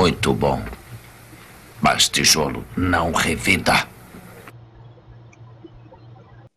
[0.00, 0.58] Muito bom.
[1.78, 3.86] Mas tijolo não revida.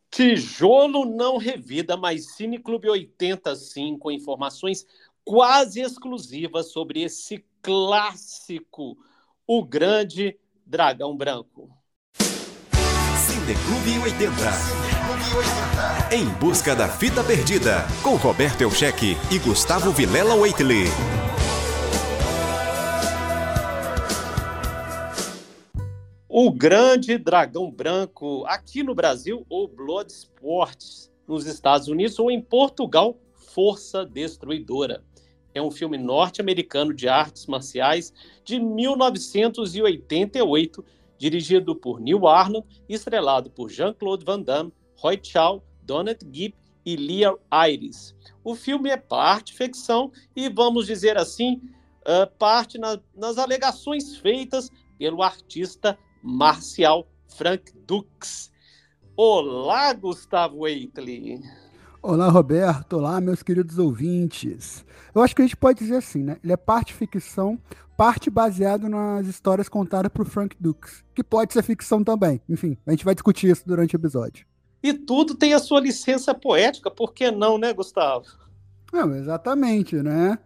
[0.09, 4.85] Tijolo não revida, mas Cine Clube 80 sim, com informações
[5.25, 8.97] quase exclusivas sobre esse clássico,
[9.45, 11.69] O Grande Dragão Branco.
[12.15, 14.33] Cine Clube 80.
[16.15, 20.85] Em busca da fita perdida, com Roberto Elcheque e Gustavo Vilela Waitley.
[26.35, 32.41] O Grande Dragão Branco, aqui no Brasil, ou Blood Sports, nos Estados Unidos, ou em
[32.41, 35.03] Portugal, Força Destruidora.
[35.53, 38.11] É um filme norte-americano de artes marciais
[38.43, 40.83] de 1988,
[41.19, 47.35] dirigido por Neil Arnold estrelado por Jean-Claude Van Damme, Roy Chow, Donald Gibb e Leah
[47.69, 48.15] Iris.
[48.43, 51.61] O filme é parte ficção e, vamos dizer assim,
[52.07, 58.49] uh, parte na, nas alegações feitas pelo artista marcial Frank Dux.
[59.15, 61.41] Olá, Gustavo Waitley.
[62.01, 62.93] Olá, Roberto.
[62.93, 64.85] Olá, meus queridos ouvintes.
[65.13, 66.37] Eu acho que a gente pode dizer assim, né?
[66.41, 67.59] Ele é parte ficção,
[67.97, 72.41] parte baseado nas histórias contadas por Frank Dux, que pode ser ficção também.
[72.47, 74.45] Enfim, a gente vai discutir isso durante o episódio.
[74.81, 78.25] E tudo tem a sua licença poética, por que não, né, Gustavo?
[78.91, 80.39] Não, exatamente, né?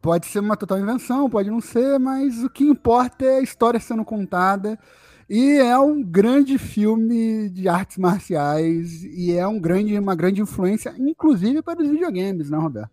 [0.00, 3.80] Pode ser uma total invenção, pode não ser, mas o que importa é a história
[3.80, 4.78] sendo contada
[5.28, 10.94] e é um grande filme de artes marciais e é um grande, uma grande influência,
[10.98, 12.90] inclusive para os videogames, né, Roberto?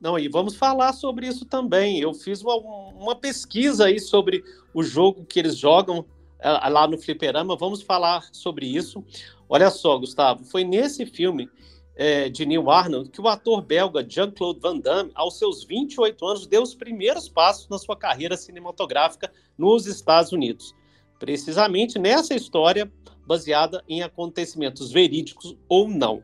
[0.00, 2.00] Não, e vamos falar sobre isso também.
[2.00, 4.42] Eu fiz uma, uma pesquisa aí sobre
[4.74, 7.54] o jogo que eles jogam uh, lá no Fliperama.
[7.54, 9.04] Vamos falar sobre isso.
[9.48, 11.48] Olha só, Gustavo, foi nesse filme
[11.94, 16.46] é, de Neil Arnold que o ator belga Jean-Claude Van Damme, aos seus 28 anos,
[16.48, 20.74] deu os primeiros passos na sua carreira cinematográfica nos Estados Unidos
[21.22, 22.92] precisamente nessa história
[23.24, 26.20] baseada em acontecimentos verídicos ou não.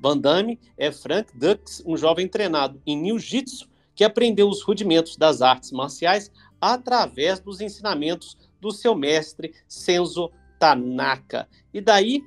[0.00, 5.42] Van Damme é Frank Dux, um jovem treinado em Jiu-Jitsu que aprendeu os rudimentos das
[5.42, 6.28] artes marciais
[6.60, 10.28] através dos ensinamentos do seu mestre Senzo
[10.58, 11.48] Tanaka.
[11.72, 12.20] E daí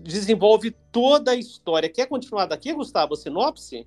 [0.00, 1.88] desenvolve toda a história.
[1.88, 3.84] Quer continuar daqui, Gustavo, sinopse?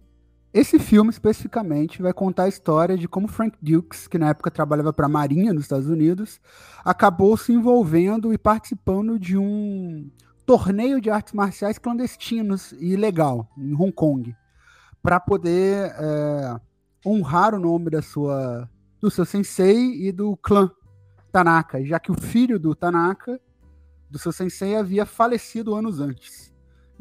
[0.54, 4.92] Esse filme especificamente vai contar a história de como Frank Dukes, que na época trabalhava
[4.92, 6.42] para a Marinha nos Estados Unidos,
[6.84, 10.12] acabou se envolvendo e participando de um
[10.46, 14.36] torneio de artes marciais clandestinos e ilegal em Hong Kong,
[15.02, 16.60] para poder é,
[17.06, 18.70] honrar o nome da sua
[19.00, 20.70] do seu sensei e do clã
[21.32, 23.40] Tanaka, já que o filho do Tanaka,
[24.10, 26.51] do seu sensei, havia falecido anos antes.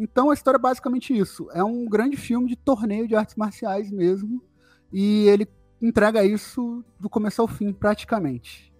[0.03, 1.47] Então a história é basicamente isso.
[1.53, 4.43] É um grande filme de torneio de artes marciais mesmo.
[4.91, 5.47] E ele
[5.81, 8.73] entrega isso do começo ao fim, praticamente.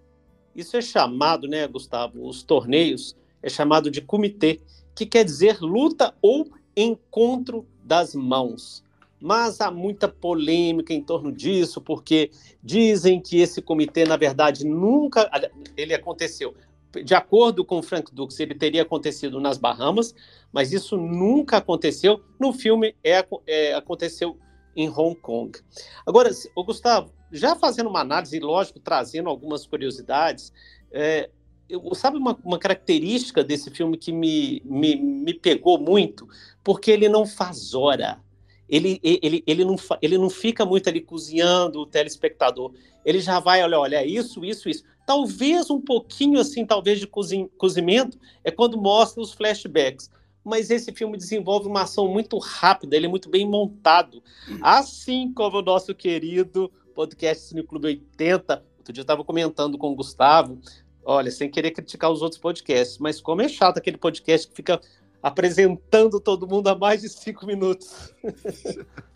[0.55, 2.27] Isso é chamado, né, Gustavo?
[2.27, 4.61] Os torneios é chamado de comitê,
[4.95, 8.83] que quer dizer luta ou encontro das mãos.
[9.19, 12.31] Mas há muita polêmica em torno disso, porque
[12.63, 15.29] dizem que esse comitê, na verdade, nunca
[15.77, 16.55] ele aconteceu
[17.03, 20.13] de acordo com Frank Dux, ele teria acontecido nas Bahamas,
[20.51, 22.21] mas isso nunca aconteceu.
[22.39, 24.37] No filme é, é, aconteceu
[24.75, 25.57] em Hong Kong.
[26.05, 30.51] Agora, o Gustavo, já fazendo uma análise, lógico, trazendo algumas curiosidades,
[30.91, 31.29] é,
[31.69, 36.27] eu, sabe uma, uma, característica desse filme que me, me, me pegou muito?
[36.63, 38.19] Porque ele não faz hora.
[38.67, 42.73] Ele, ele, ele, não, ele não fica muito ali cozinhando o telespectador.
[43.05, 44.83] Ele já vai, olha, olha, isso, isso, isso.
[45.05, 50.09] Talvez um pouquinho assim, talvez de cozimento, é quando mostra os flashbacks.
[50.43, 54.23] Mas esse filme desenvolve uma ação muito rápida, ele é muito bem montado.
[54.61, 58.63] Assim como o nosso querido podcast Cine Clube 80.
[58.77, 60.59] Outro dia eu estava comentando com o Gustavo,
[61.03, 64.81] olha, sem querer criticar os outros podcasts, mas como é chato aquele podcast que fica
[65.21, 68.13] apresentando todo mundo há mais de cinco minutos.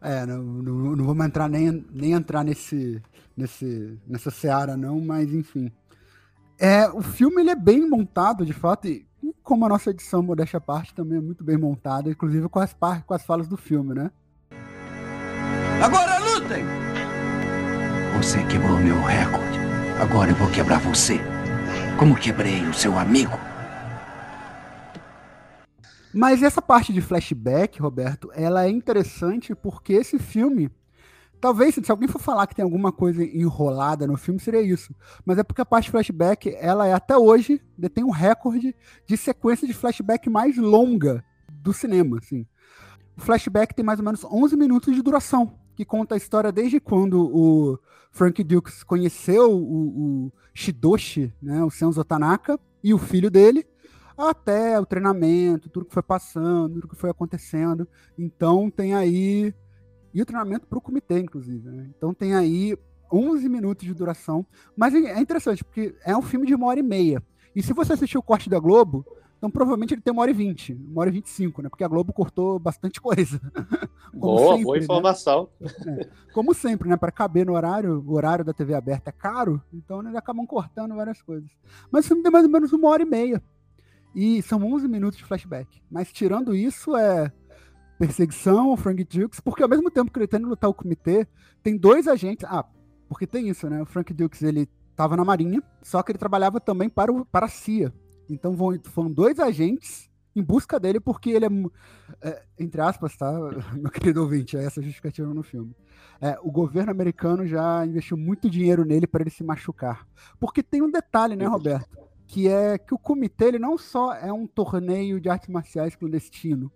[0.00, 3.02] É, não, não, não vamos entrar nem, nem entrar nesse,
[3.36, 5.70] nesse, nessa seara, não, mas enfim.
[6.58, 9.06] É, o filme ele é bem montado, de fato, e
[9.42, 12.74] como a nossa edição Modéstia Parte também é muito bem montada, inclusive com as,
[13.06, 14.10] com as falas do filme, né?
[15.82, 16.64] Agora lutem!
[18.16, 19.58] Você quebrou meu recorde.
[20.00, 21.20] Agora eu vou quebrar você.
[21.98, 23.45] Como quebrei o seu amigo.
[26.16, 30.70] Mas essa parte de flashback, Roberto, ela é interessante porque esse filme
[31.38, 34.94] Talvez, se alguém for falar que tem alguma coisa enrolada no filme, seria isso.
[35.22, 38.74] Mas é porque a parte flashback, ela é até hoje, detém um recorde
[39.06, 42.46] de sequência de flashback mais longa do cinema, assim.
[43.14, 45.58] O flashback tem mais ou menos 11 minutos de duração.
[45.76, 47.78] que conta a história desde quando o
[48.10, 53.66] Frank Dukes conheceu o, o Shidoshi, né, o Senzo Tanaka, e o filho dele,
[54.16, 57.86] até o treinamento, tudo que foi passando, tudo que foi acontecendo.
[58.18, 59.54] Então tem aí.
[60.14, 61.68] E o treinamento para o comitê, inclusive.
[61.68, 61.90] Né?
[61.96, 62.76] Então tem aí
[63.12, 64.46] 11 minutos de duração.
[64.76, 67.22] Mas é, é interessante, porque é um filme de uma hora e meia.
[67.54, 69.04] E se você assistiu o corte da Globo,
[69.38, 71.68] então provavelmente ele tem uma hora e vinte, uma hora e vinte e cinco, né?
[71.68, 73.40] Porque a Globo cortou bastante coisa.
[74.12, 74.84] boa, sempre, boa né?
[74.84, 75.48] informação.
[75.60, 75.70] Né?
[76.00, 76.96] É, como sempre, né?
[76.96, 80.94] Para caber no horário, o horário da TV aberta é caro, então eles acabam cortando
[80.94, 81.50] várias coisas.
[81.90, 83.42] Mas o filme tem mais ou menos uma hora e meia.
[84.16, 85.82] E são 11 minutos de flashback.
[85.90, 87.30] Mas tirando isso, é
[87.98, 91.28] perseguição ao Frank Dukes, porque ao mesmo tempo que ele tenta lutar o comitê,
[91.62, 92.46] tem dois agentes.
[92.48, 92.64] Ah,
[93.10, 93.82] porque tem isso, né?
[93.82, 97.44] O Frank Dukes ele estava na Marinha, só que ele trabalhava também para, o, para
[97.44, 97.92] a CIA.
[98.26, 101.50] Então vão, foram dois agentes em busca dele, porque ele é,
[102.22, 103.30] é, entre aspas, tá,
[103.76, 105.76] meu querido ouvinte, é essa justificativa no filme.
[106.22, 110.06] É, o governo americano já investiu muito dinheiro nele para ele se machucar.
[110.40, 112.05] Porque tem um detalhe, né, Roberto?
[112.26, 116.72] Que é que o comitê ele não só é um torneio de artes marciais clandestino,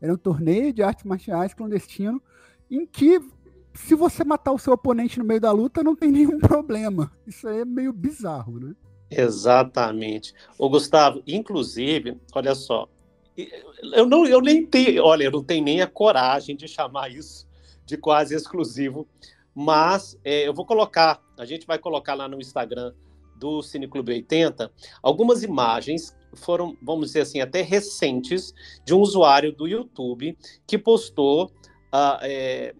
[0.00, 2.22] ele é um torneio de artes marciais clandestino
[2.70, 3.20] em que
[3.74, 7.10] se você matar o seu oponente no meio da luta não tem nenhum problema.
[7.26, 8.74] Isso aí é meio bizarro, né?
[9.10, 10.32] Exatamente.
[10.58, 12.88] O Gustavo, inclusive, olha só,
[13.92, 17.46] eu não, eu nem tenho, olha, eu não tenho nem a coragem de chamar isso
[17.84, 19.06] de quase exclusivo,
[19.54, 22.94] mas é, eu vou colocar, a gente vai colocar lá no Instagram
[23.44, 28.54] do Cineclube 80 algumas imagens foram, vamos dizer assim, até recentes
[28.86, 30.36] de um usuário do YouTube
[30.66, 32.74] que postou uh, é,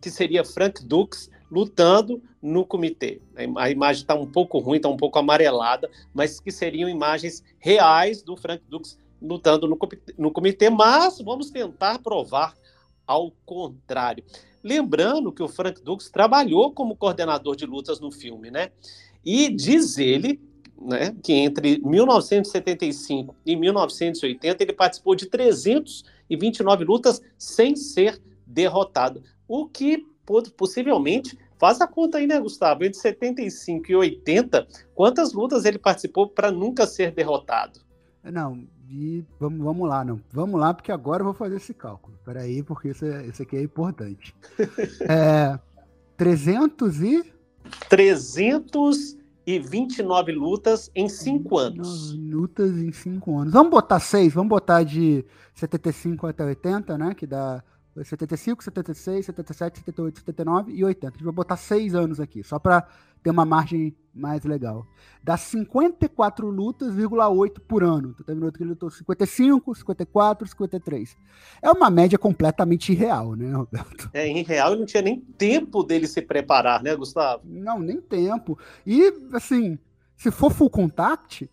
[0.00, 3.20] que seria Frank Dux lutando no comitê.
[3.56, 8.22] A imagem está um pouco ruim, está um pouco amarelada, mas que seriam imagens reais
[8.22, 12.54] do Frank Dux lutando no comitê, no comitê, mas vamos tentar provar
[13.06, 14.24] ao contrário.
[14.66, 18.72] Lembrando que o Frank Dux trabalhou como coordenador de lutas no filme, né?
[19.24, 20.40] E diz ele
[20.76, 29.22] né, que entre 1975 e 1980 ele participou de 329 lutas sem ser derrotado.
[29.46, 30.04] O que
[30.56, 32.84] possivelmente faz a conta aí, né, Gustavo?
[32.84, 34.66] Entre 75 e 80,
[34.96, 37.78] quantas lutas ele participou para nunca ser derrotado?
[38.24, 40.20] Não, e vamos, vamos lá, não.
[40.32, 42.16] Vamos lá, porque agora eu vou fazer esse cálculo.
[42.24, 44.34] Peraí, porque isso, é, isso aqui é importante.
[45.08, 45.58] é,
[46.16, 47.32] 300 e
[47.88, 52.14] 329 lutas em 5 anos.
[52.14, 53.52] Lutas em 5 anos.
[53.52, 55.24] Vamos botar 6, vamos botar de
[55.54, 57.14] 75 até 80, né?
[57.14, 57.62] Que dá
[58.02, 61.08] 75, 76, 77, 78, 79 e 80.
[61.08, 62.86] A gente vai botar 6 anos aqui, só para
[63.26, 64.86] ter uma margem mais legal.
[65.20, 68.14] Dá 54 lutas, 8 por ano.
[68.14, 71.16] Tu terminou que ele lutou 55, 54, 53.
[71.60, 74.08] É uma média completamente irreal, né, Roberto?
[74.14, 77.42] É, irreal e não tinha nem tempo dele se preparar, né, Gustavo?
[77.44, 78.56] Não, nem tempo.
[78.86, 79.76] E, assim,
[80.16, 81.50] se for full contact,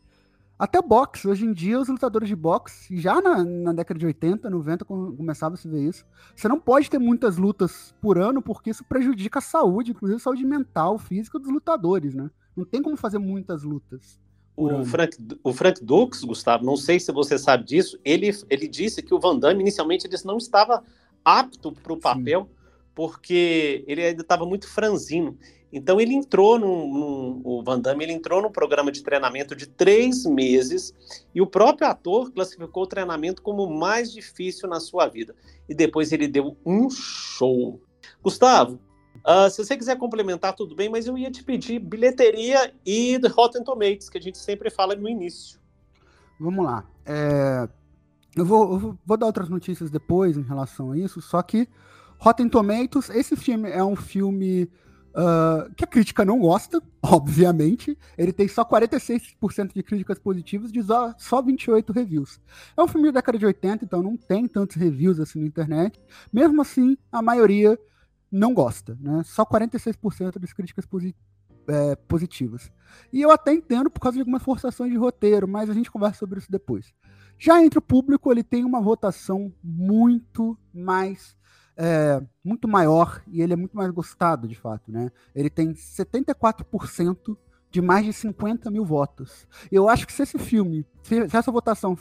[0.58, 1.28] até boxe.
[1.28, 5.56] Hoje em dia, os lutadores de boxe, já na, na década de 80, 90, começava
[5.56, 6.06] a se ver isso.
[6.36, 10.24] Você não pode ter muitas lutas por ano, porque isso prejudica a saúde, inclusive a
[10.24, 12.30] saúde mental, física dos lutadores, né?
[12.56, 14.20] Não tem como fazer muitas lutas.
[14.56, 19.02] O Frank, o Frank Dux, Gustavo, não sei se você sabe disso, ele, ele disse
[19.02, 20.84] que o Van Damme inicialmente ele não estava
[21.26, 22.63] apto para o papel, Sim.
[22.96, 25.38] Porque ele ainda estava muito franzino.
[25.72, 30.24] Então ele entrou no o Van Damme ele entrou no programa de treinamento de três
[30.24, 30.94] meses
[31.34, 35.36] e o próprio ator classificou o treinamento como o mais difícil na sua vida.
[35.68, 37.82] E depois ele deu um show.
[38.22, 38.80] Gustavo,
[39.26, 43.64] uh, se você quiser complementar, tudo bem, mas eu ia te pedir bilheteria e Rotten
[43.64, 45.60] Tomatoes, que a gente sempre fala no início.
[46.40, 46.86] Vamos lá.
[47.04, 47.68] É...
[48.36, 51.68] Eu, vou, eu vou dar outras notícias depois em relação a isso, só que
[52.24, 54.70] Rotten Tomatoes, esse filme é um filme
[55.16, 57.96] Uh, que a crítica não gosta, obviamente.
[58.18, 62.42] Ele tem só 46% de críticas positivas de só, só 28 reviews.
[62.76, 66.02] É um filme da década de 80, então não tem tantos reviews assim na internet.
[66.32, 67.78] Mesmo assim, a maioria
[68.32, 69.22] não gosta, né?
[69.24, 70.88] Só 46% das críticas
[71.68, 72.72] é, positivas.
[73.12, 76.18] E eu até entendo por causa de algumas forçações de roteiro, mas a gente conversa
[76.18, 76.92] sobre isso depois.
[77.38, 81.38] Já entre o público, ele tem uma votação muito mais
[81.78, 85.12] é, muito maior e ele é muito mais gostado, de fato, né?
[85.36, 87.38] Ele tem 74%
[87.72, 89.48] de mais de 50 mil votos.
[89.72, 91.98] Eu acho que se esse filme, se essa votação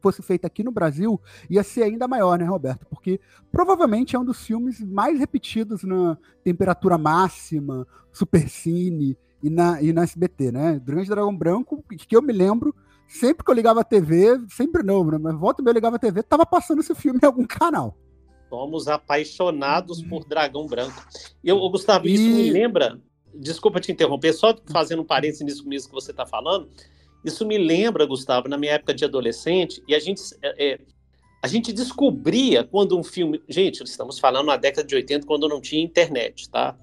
[0.00, 2.86] fosse feita aqui no Brasil, ia ser ainda maior, né, Roberto?
[2.86, 9.92] Porque provavelmente é um dos filmes mais repetidos na temperatura máxima, Supercine e na, e
[9.92, 10.80] na SBT, né?
[10.84, 12.74] Grande Dragão Branco, que eu me lembro,
[13.08, 15.18] sempre que eu ligava a TV, sempre não, né?
[15.18, 17.96] Mas volta e meia eu ligava a TV, tava passando esse filme em algum canal.
[18.50, 21.06] Somos apaixonados por Dragão Branco.
[21.42, 22.28] Eu, Gustavo, isso e...
[22.28, 23.00] me lembra.
[23.32, 26.68] Desculpa te interromper, só fazendo um parênteses nisso mesmo que você está falando.
[27.24, 30.80] Isso me lembra, Gustavo, na minha época de adolescente, e a gente, é, é,
[31.40, 33.40] a gente descobria quando um filme.
[33.48, 36.76] Gente, estamos falando na década de 80, quando não tinha internet, tá?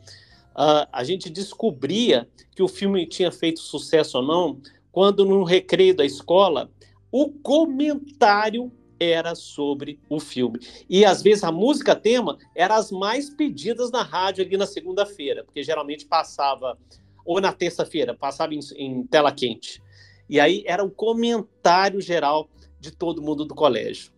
[0.55, 5.95] Uh, a gente descobria que o filme tinha feito sucesso ou não quando, no recreio
[5.95, 6.71] da escola,
[7.11, 10.59] o comentário era sobre o filme.
[10.89, 15.43] E às vezes a música tema era as mais pedidas na rádio ali na segunda-feira,
[15.43, 16.77] porque geralmente passava,
[17.25, 19.81] ou na terça-feira, passava em, em, tela quente.
[20.29, 22.49] E aí era o comentário geral
[22.79, 24.11] de todo mundo do colégio.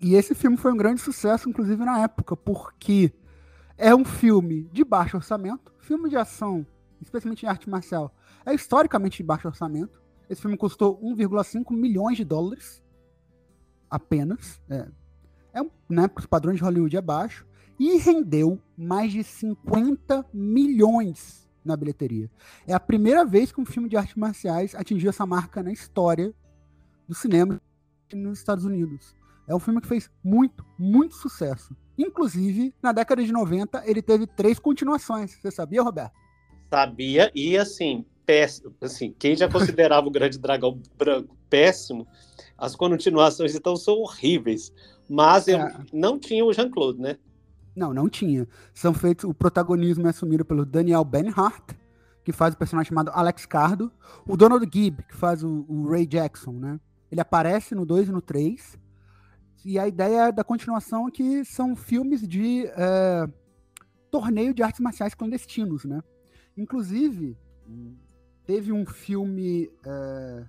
[0.00, 3.12] E esse filme foi um grande sucesso, inclusive na época, porque
[3.78, 6.66] é um filme de baixo orçamento, filme de ação,
[7.00, 8.14] especialmente em arte marcial,
[8.44, 10.02] é historicamente de baixo orçamento.
[10.28, 12.81] Esse filme custou 1,5 milhões de dólares
[13.92, 14.60] apenas.
[14.70, 14.88] É,
[15.52, 17.46] é né, os padrões de Hollywood é baixo.
[17.78, 22.30] E rendeu mais de 50 milhões na bilheteria.
[22.66, 26.34] É a primeira vez que um filme de artes marciais atingiu essa marca na história
[27.08, 27.60] do cinema
[28.12, 29.14] nos Estados Unidos.
[29.46, 31.76] É um filme que fez muito, muito sucesso.
[31.98, 35.32] Inclusive, na década de 90, ele teve três continuações.
[35.32, 36.14] Você sabia, Roberto?
[36.70, 38.74] Sabia, e assim, péssimo.
[38.80, 42.06] Assim, quem já considerava o Grande Dragão Branco péssimo,
[42.62, 44.72] as continuações então são horríveis.
[45.10, 45.84] Mas eu é.
[45.92, 47.18] não tinha o Jean-Claude, né?
[47.74, 48.46] Não, não tinha.
[48.72, 49.24] São feitos.
[49.24, 51.72] O protagonismo é assumido pelo Daniel Benhart,
[52.22, 53.90] que faz o personagem chamado Alex Cardo.
[54.28, 56.78] O Donald Gibb, que faz o, o Ray Jackson, né?
[57.10, 58.78] Ele aparece no 2 e no 3.
[59.64, 63.26] E a ideia da continuação é que são filmes de é,
[64.08, 66.00] torneio de artes marciais clandestinos, né?
[66.56, 67.36] Inclusive,
[68.46, 70.44] teve um filme é,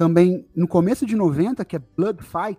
[0.00, 2.58] também no começo de 90, que é Blood Fight,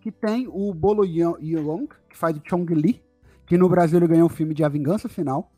[0.00, 3.00] que tem o Bolo Yeong, que faz o Chong Li,
[3.46, 5.52] que no Brasil ele ganhou o filme de A Vingança Final,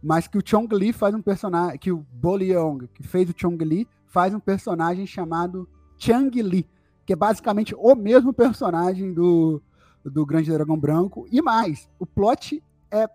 [0.00, 3.34] mas que o Chong Li faz um personagem, que o Bolo Yeong, que fez o
[3.36, 6.64] Chong Li, faz um personagem chamado Chang Li,
[7.04, 9.60] que é basicamente o mesmo personagem do,
[10.04, 13.10] do Grande Dragão Branco, e mais, o plot é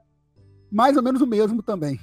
[0.69, 1.97] mais ou menos o mesmo também.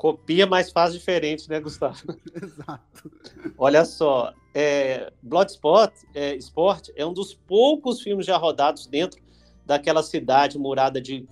[0.00, 1.98] Copia, mas faz diferente, né, Gustavo?
[2.34, 3.12] Exato.
[3.58, 9.20] Olha só, é, Bloodsport é, Sport é um dos poucos filmes já rodados dentro
[9.66, 11.28] daquela cidade murada de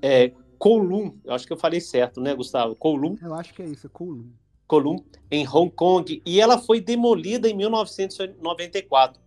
[0.00, 1.14] é, Kowloon.
[1.24, 2.76] Eu acho que eu falei certo, né, Gustavo?
[2.76, 3.16] Kowloon.
[3.20, 4.28] Eu acho que é isso, é Kowloon.
[4.68, 4.98] Kowloon,
[5.28, 6.22] em Hong Kong.
[6.24, 9.20] E ela foi demolida em 1994.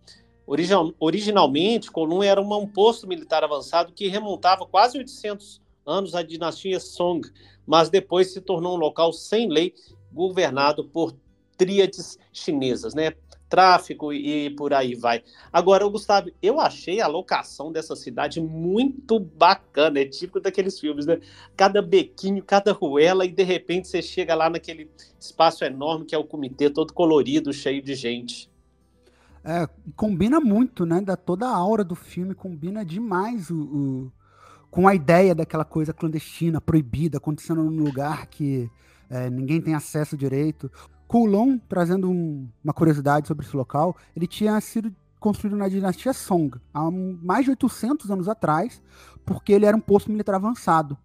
[0.46, 6.22] Original, originalmente, Kowloon era uma, um posto militar avançado que remontava quase 800 anos à
[6.22, 7.28] dinastia Song,
[7.66, 9.74] mas depois se tornou um local sem lei,
[10.12, 11.14] governado por
[11.56, 13.12] tríades chinesas, né?
[13.48, 15.22] Tráfico e por aí vai.
[15.52, 21.20] Agora, Gustavo, eu achei a locação dessa cidade muito bacana, é típico daqueles filmes, né?
[21.56, 26.18] Cada bequinho, cada ruela, e de repente você chega lá naquele espaço enorme que é
[26.18, 28.50] o comitê, todo colorido, cheio de gente.
[29.44, 31.00] É, combina muito, né?
[31.00, 34.12] Da toda a aura do filme, combina demais o, o
[34.70, 38.70] com a ideia daquela coisa clandestina, proibida, acontecendo num lugar que
[39.08, 40.70] é, ninguém tem acesso direito.
[41.08, 46.58] Coulon, trazendo um, uma curiosidade sobre esse local, ele tinha sido construído na dinastia Song,
[46.72, 48.82] há mais de 800 anos atrás,
[49.26, 50.96] porque ele era um posto militar avançado.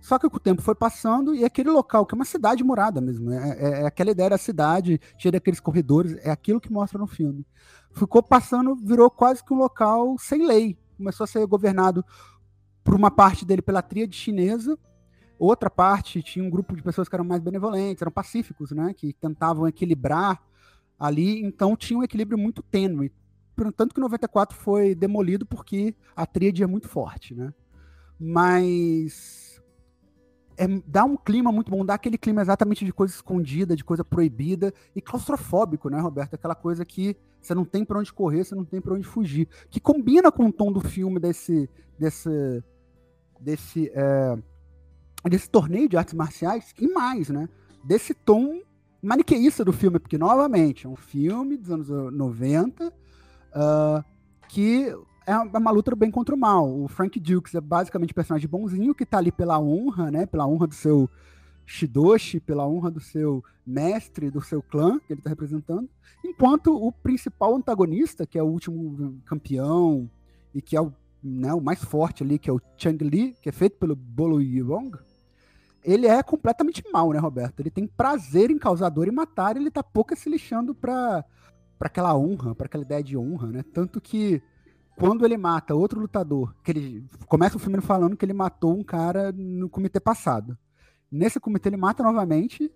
[0.00, 3.32] Só que o tempo foi passando e aquele local, que é uma cidade morada mesmo,
[3.32, 7.08] é, é, é aquela ideia da cidade, cheia daqueles corredores, é aquilo que mostra no
[7.08, 7.44] filme.
[7.90, 10.78] Ficou passando, virou quase que um local sem lei.
[10.96, 12.04] Começou a ser governado
[12.86, 14.78] por uma parte dele pela tríade chinesa,
[15.36, 19.12] outra parte tinha um grupo de pessoas que eram mais benevolentes, eram pacíficos, né, que
[19.12, 20.40] tentavam equilibrar
[20.96, 23.12] ali, então tinha um equilíbrio muito tênue.
[23.76, 27.52] Tanto que 94 foi demolido porque a tríade é muito forte, né?
[28.20, 29.60] Mas
[30.56, 34.04] é, dá um clima muito bom, dá aquele clima exatamente de coisa escondida, de coisa
[34.04, 36.34] proibida e claustrofóbico, né, Roberto?
[36.34, 39.48] Aquela coisa que você não tem para onde correr, você não tem para onde fugir,
[39.70, 42.62] que combina com o tom do filme desse desse
[43.40, 44.36] desse, é,
[45.28, 47.48] desse torneio de artes marciais e mais, né?
[47.84, 48.60] Desse tom
[49.02, 52.92] maniqueísta do filme, porque, novamente, é um filme dos anos 90 uh,
[53.54, 54.04] ah,
[54.48, 54.92] que
[55.26, 56.68] é uma luta do bem contra o mal.
[56.82, 60.26] O Frank Dukes é basicamente um personagem bonzinho que tá ali pela honra, né?
[60.26, 61.10] Pela honra do seu
[61.66, 65.88] Shidoshi, pela honra do seu mestre, do seu clã que ele tá representando.
[66.24, 70.08] Enquanto o principal antagonista, que é o último campeão
[70.54, 70.92] e que é o
[71.26, 74.40] né, o mais forte ali, que é o Chang Li, que é feito pelo Bolo
[74.40, 74.96] Yong,
[75.82, 77.60] ele é completamente mal, né, Roberto?
[77.60, 81.24] Ele tem prazer em causar dor e matar, ele tá pouco se lixando pra,
[81.78, 83.64] pra aquela honra, pra aquela ideia de honra, né?
[83.72, 84.42] Tanto que
[84.96, 88.82] quando ele mata outro lutador, que ele começa o filme falando que ele matou um
[88.82, 90.58] cara no comitê passado.
[91.10, 92.72] Nesse comitê ele mata novamente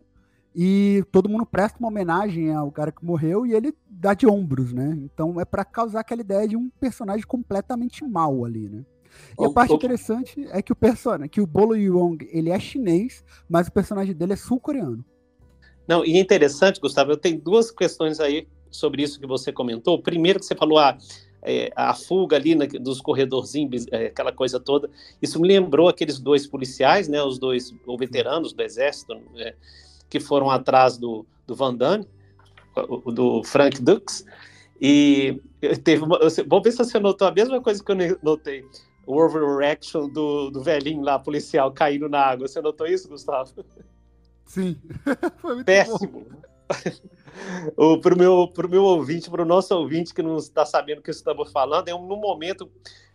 [0.54, 4.72] e todo mundo presta uma homenagem ao cara que morreu e ele dá de ombros,
[4.72, 4.98] né?
[5.02, 8.84] Então é para causar aquela ideia de um personagem completamente mal ali, né?
[9.38, 13.24] E a parte interessante é que o personagem, que o Bolo Yong, ele é chinês,
[13.48, 15.04] mas o personagem dele é sul-coreano.
[15.86, 20.00] Não, e é interessante, Gustavo, eu tenho duas questões aí sobre isso que você comentou.
[20.00, 20.98] Primeiro que você falou a, ah,
[21.42, 24.90] é, a fuga ali na, dos corredorzinhos, é, aquela coisa toda.
[25.20, 29.54] Isso me lembrou aqueles dois policiais, né, os dois veteranos do exército, é,
[30.10, 32.06] que foram atrás do, do Van Damme,
[33.14, 34.24] do Frank Dux,
[34.80, 35.40] e
[35.84, 38.64] teve uma, vamos ver se você notou a mesma coisa que eu notei
[39.06, 42.46] o overreaction do, do velhinho lá, policial, caindo na água.
[42.46, 43.50] Você notou isso, Gustavo?
[44.44, 44.76] Sim.
[45.66, 46.26] Péssimo.
[47.76, 51.10] o, pro, meu, pro meu ouvinte, pro nosso ouvinte que não está sabendo o que
[51.10, 52.70] estamos falando, é um, momento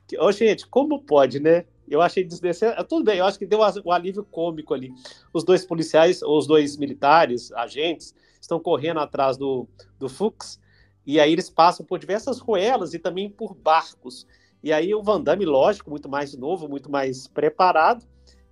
[0.07, 1.65] que, oh, gente, como pode, né?
[1.88, 2.84] Eu achei desnecessário.
[2.86, 4.92] Tudo bem, eu acho que deu o alívio cômico ali.
[5.34, 10.60] Os dois policiais, ou os dois militares, agentes, estão correndo atrás do, do Fux,
[11.06, 14.25] e aí eles passam por diversas ruelas e também por barcos.
[14.63, 18.06] E aí o Van Damme, lógico, muito mais novo, muito mais preparado,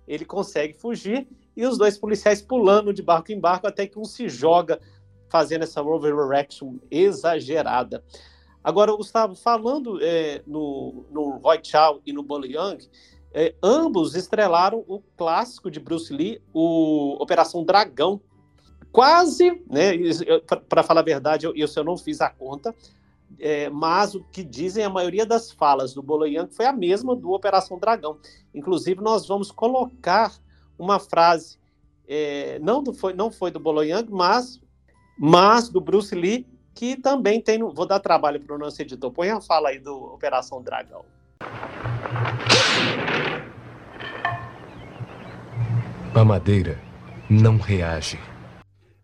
[0.06, 1.26] ele consegue fugir
[1.56, 4.80] e os dois policiais pulando de barco em barco até que um se joga
[5.28, 8.04] fazendo essa overreaction exagerada.
[8.62, 12.78] Agora, Gustavo, falando é, no, no Roy Chow e no Bully Young,
[13.34, 18.20] é, ambos estrelaram o clássico de Bruce Lee, o Operação Dragão.
[18.92, 19.90] Quase, né?
[20.68, 22.72] Para falar a verdade, eu, eu, eu não fiz a conta,
[23.40, 27.32] é, mas o que dizem a maioria das falas do Boloyan foi a mesma do
[27.32, 28.18] Operação Dragão.
[28.54, 30.32] Inclusive, nós vamos colocar
[30.78, 31.58] uma frase,
[32.06, 34.60] é, não, do, foi, não foi do Boloyan, mas,
[35.18, 37.58] mas do Bruce Lee, que também tem.
[37.58, 39.10] Vou dar trabalho para o nosso editor.
[39.10, 41.04] Põe a fala aí do Operação Dragão.
[46.24, 46.80] Madeira
[47.28, 48.18] não reage.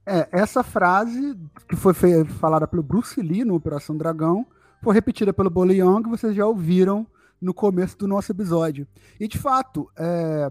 [0.07, 1.95] É, essa frase, que foi
[2.25, 4.47] falada pelo Bruce Lee no Operação Dragão,
[4.83, 7.07] foi repetida pelo Bolo Young, vocês já ouviram
[7.41, 8.87] no começo do nosso episódio.
[9.19, 10.51] E de fato, é,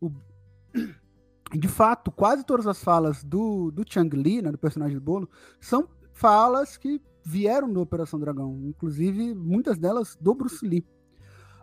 [0.00, 0.10] o,
[1.52, 5.28] de fato, quase todas as falas do, do Chang Li, né, do personagem do Bolo,
[5.60, 10.86] são falas que vieram do Operação Dragão, inclusive muitas delas do Bruce Lee.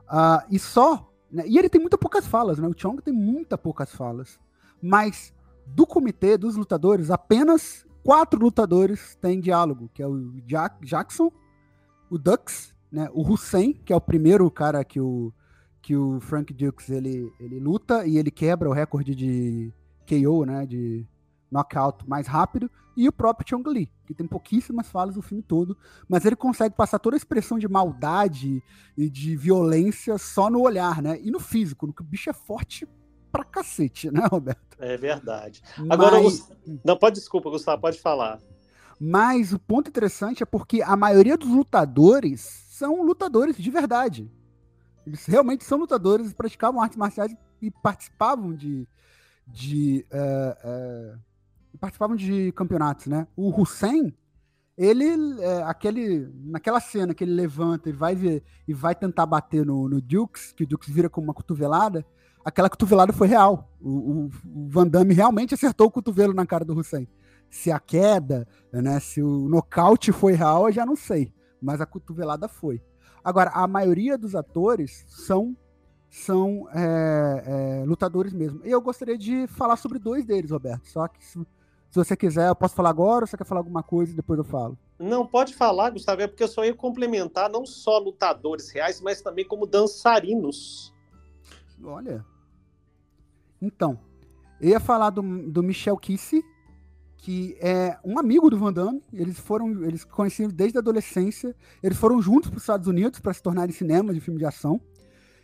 [0.08, 1.11] Uh, e só.
[1.32, 2.68] Né, e ele tem muitas poucas falas, né?
[2.68, 4.40] O Chong tem muitas poucas falas.
[4.82, 5.34] Mas
[5.66, 11.32] do comitê dos lutadores, apenas quatro lutadores têm diálogo, que é o Jack, Jackson,
[12.10, 15.32] o Dux, né, o Hussein, que é o primeiro cara que o,
[15.82, 19.72] que o Frank Dukes ele, ele luta e ele quebra o recorde de
[20.08, 21.06] KO, né, de
[21.50, 25.78] knockout mais rápido, e o próprio Chong Li, que tem pouquíssimas falas no filme todo,
[26.08, 28.62] mas ele consegue passar toda a expressão de maldade
[28.98, 32.34] e de violência só no olhar, né, e no físico, no que o bicho é
[32.34, 32.88] forte
[33.32, 34.78] pra cacete, né, Roberto?
[34.80, 35.62] É verdade.
[35.90, 36.52] Agora, Mas...
[36.84, 38.40] não, pode, desculpa, Gustavo, pode falar.
[39.00, 44.30] Mas o ponto interessante é porque a maioria dos lutadores são lutadores de verdade.
[45.08, 48.88] Eles realmente são lutadores, praticavam artes marciais e participavam de.
[49.48, 51.20] de uh, uh,
[51.80, 53.28] participavam de campeonatos, né?
[53.36, 54.14] O Hussein,
[54.78, 59.66] ele, é, aquele, naquela cena que ele levanta e vai ver, e vai tentar bater
[59.66, 62.06] no, no Dukes, que o Dukes vira com uma cotovelada,
[62.44, 63.70] aquela cotovelada foi real.
[63.80, 67.08] O, o, o, Van Damme realmente acertou o cotovelo na cara do Hussein.
[67.50, 71.34] Se a queda, né, se o nocaute foi real, eu já não sei.
[71.62, 72.82] Mas a cotovelada foi.
[73.24, 75.56] Agora, a maioria dos atores são
[76.10, 78.60] são é, é, lutadores mesmo.
[78.66, 80.86] E eu gostaria de falar sobre dois deles, Roberto.
[80.88, 81.24] Só que
[81.92, 84.38] se, você quiser, eu posso falar agora ou você quer falar alguma coisa e depois
[84.40, 84.78] eu falo?
[84.98, 89.22] Não, pode falar, Gustavo, é porque eu só ia complementar não só lutadores reais, mas
[89.22, 90.94] também como dançarinos.
[91.84, 92.26] Olha,
[93.62, 94.00] então,
[94.60, 96.44] eu ia falar do, do Michel Kissy,
[97.18, 99.02] que é um amigo do Van Damme.
[99.14, 101.56] Eles foram, eles conheciam desde a adolescência.
[101.84, 104.82] Eles foram juntos para os Estados Unidos para se tornarem cinema de filme de ação.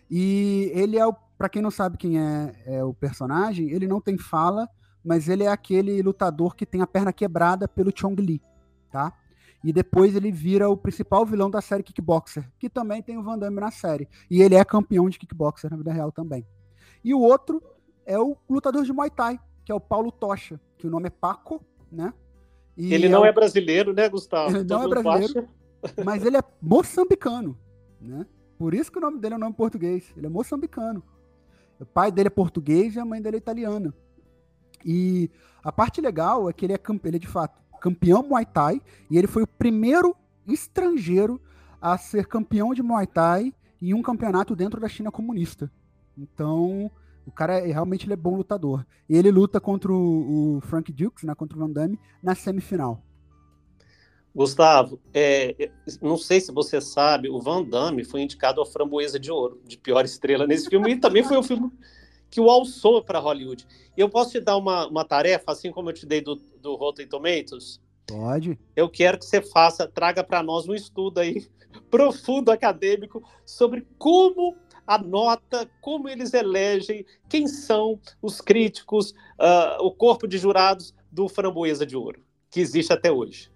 [0.10, 1.03] E ele é,
[1.38, 4.67] para quem não sabe quem é, é, o personagem, ele não tem fala,
[5.08, 8.41] mas ele é aquele lutador que tem a perna quebrada pelo Chong Li,
[8.91, 9.13] tá?
[9.63, 13.39] E depois ele vira o principal vilão da série Kickboxer, que também tem o Van
[13.39, 14.10] Damme na série.
[14.30, 16.46] E ele é campeão de Kickboxer na vida real também.
[17.06, 17.63] E o outro
[18.06, 21.10] é o lutador de Muay Thai, que é o Paulo Tocha, que o nome é
[21.10, 22.13] Paco, né?
[22.76, 24.58] E ele não é, é brasileiro, né, Gustavo?
[24.58, 25.48] Ele não é brasileiro,
[26.04, 27.58] mas ele é moçambicano,
[28.02, 28.26] né?
[28.58, 30.12] Por isso que o nome dele é um nome português.
[30.17, 31.02] Ele é moçambicano.
[31.80, 33.93] O pai dele é português e a mãe dele é italiana.
[34.86, 35.30] E
[35.63, 39.18] a parte legal é que ele é, ele é de fato campeão Muay Thai e
[39.18, 40.16] ele foi o primeiro
[40.48, 41.40] estrangeiro
[41.82, 45.72] a ser campeão de Muay Thai em um campeonato dentro da China comunista.
[46.18, 46.90] Então,
[47.26, 48.86] o cara é, realmente ele é bom lutador.
[49.08, 53.04] E ele luta contra o, o Frank Dukes, né, contra o Van Damme, na semifinal.
[54.34, 59.32] Gustavo, é, não sei se você sabe, o Van Damme foi indicado ao Framboesa de
[59.32, 61.72] Ouro, de pior estrela nesse filme, e também foi o filme
[62.30, 63.66] que o alçou para Hollywood.
[63.96, 66.76] E eu posso te dar uma, uma tarefa, assim como eu te dei do, do
[66.76, 67.80] Rotten Tomatoes?
[68.06, 68.58] Pode.
[68.76, 71.46] Eu quero que você faça, traga para nós um estudo aí
[71.92, 79.92] profundo acadêmico sobre como a nota, como eles elegem, quem são os críticos, uh, o
[79.92, 83.52] corpo de jurados do Framboesa de Ouro, que existe até hoje.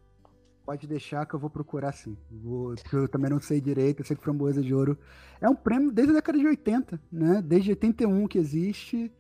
[0.72, 2.16] Pode deixar que eu vou procurar sim.
[2.32, 4.98] Vou, eu também não sei direito, eu sei que Framboesa de Ouro
[5.42, 7.44] é um prêmio desde a década de 80, né?
[7.46, 9.12] Desde 81 que existe.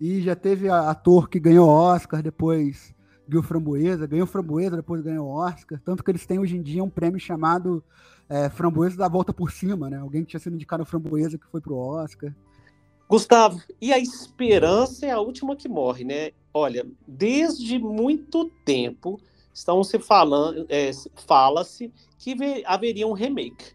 [0.00, 2.94] E já teve ator que ganhou Oscar, depois
[3.28, 5.78] ganhou Framboesa, ganhou Framboesa, depois ganhou Oscar.
[5.84, 7.84] Tanto que eles têm hoje em dia um prêmio chamado
[8.26, 9.98] é, Framboesa da Volta por Cima, né?
[9.98, 12.34] Alguém que tinha sido indicado Framboesa que foi pro Oscar.
[13.06, 16.30] Gustavo, e a esperança é a última que morre, né?
[16.54, 19.20] Olha, desde muito tempo
[19.54, 20.90] estão se falando, é,
[21.26, 22.36] fala-se que
[22.66, 23.72] haveria um remake.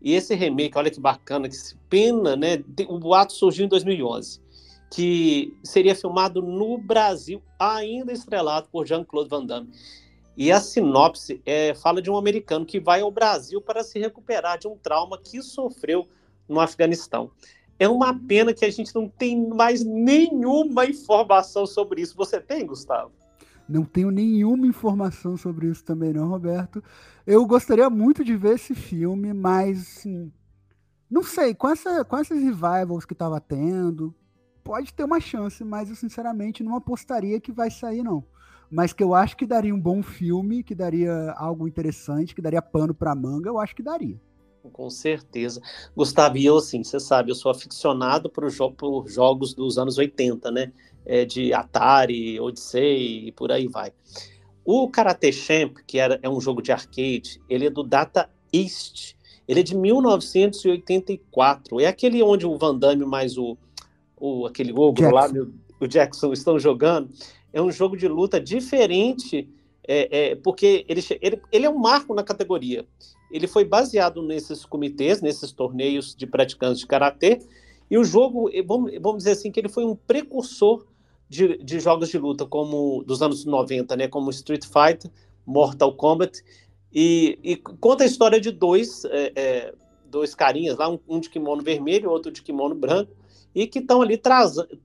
[0.00, 1.56] E esse remake, olha que bacana, que
[1.90, 2.62] pena, né?
[2.88, 4.40] O ato surgiu em 2011,
[4.90, 9.72] que seria filmado no Brasil, ainda estrelado por Jean-Claude Van Damme.
[10.36, 14.58] E a sinopse é, fala de um americano que vai ao Brasil para se recuperar
[14.58, 16.06] de um trauma que sofreu
[16.48, 17.30] no Afeganistão.
[17.78, 22.14] É uma pena que a gente não tem mais nenhuma informação sobre isso.
[22.16, 23.12] Você tem, Gustavo?
[23.68, 26.82] Não tenho nenhuma informação sobre isso também, não, Roberto.
[27.26, 30.32] Eu gostaria muito de ver esse filme, mas assim,
[31.10, 34.14] não sei, com, essa, com essas revivals que estava tendo,
[34.62, 38.24] pode ter uma chance, mas eu sinceramente não apostaria que vai sair, não.
[38.70, 42.60] Mas que eu acho que daria um bom filme, que daria algo interessante, que daria
[42.60, 44.20] pano para manga, eu acho que daria.
[44.72, 45.60] Com certeza.
[45.94, 50.50] Gustavo, eu, assim, você sabe, eu sou aficionado por, jo por jogos dos anos 80,
[50.50, 50.72] né?
[51.06, 53.92] É, de Atari, Odyssey e por aí vai.
[54.64, 59.14] O Karate Champ, que era, é um jogo de arcade, ele é do Data East.
[59.46, 61.80] Ele é de 1984.
[61.80, 63.56] É aquele onde o Van Damme mais o,
[64.16, 65.30] o aquele ogro lá,
[65.80, 67.10] o Jackson, estão jogando.
[67.52, 69.48] É um jogo de luta diferente,
[69.86, 72.84] é, é, porque ele, ele, ele é um marco na categoria.
[73.30, 77.38] Ele foi baseado nesses comitês, nesses torneios de praticantes de karatê,
[77.88, 80.84] e o jogo, vamos, vamos dizer assim, que ele foi um precursor
[81.28, 85.10] de, de jogos de luta como dos anos 90, né, como Street Fighter,
[85.44, 86.42] Mortal Kombat,
[86.92, 89.74] e, e conta a história de dois, é, é,
[90.06, 93.12] dois carinhas lá, um, um, de kimono vermelho, outro de kimono branco,
[93.54, 94.20] e que estão ali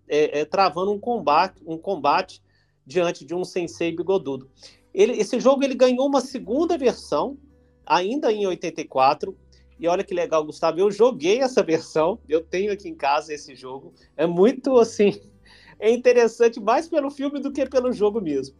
[0.07, 2.41] é, é, travando um combate, um combate
[2.85, 4.49] diante de um sensei bigodudo.
[4.93, 7.37] Ele, esse jogo ele ganhou uma segunda versão,
[7.85, 9.35] ainda em 84,
[9.79, 13.55] e olha que legal, Gustavo, eu joguei essa versão, eu tenho aqui em casa esse
[13.55, 13.93] jogo.
[14.15, 15.19] É muito assim,
[15.81, 18.55] é interessante mais pelo filme do que pelo jogo mesmo.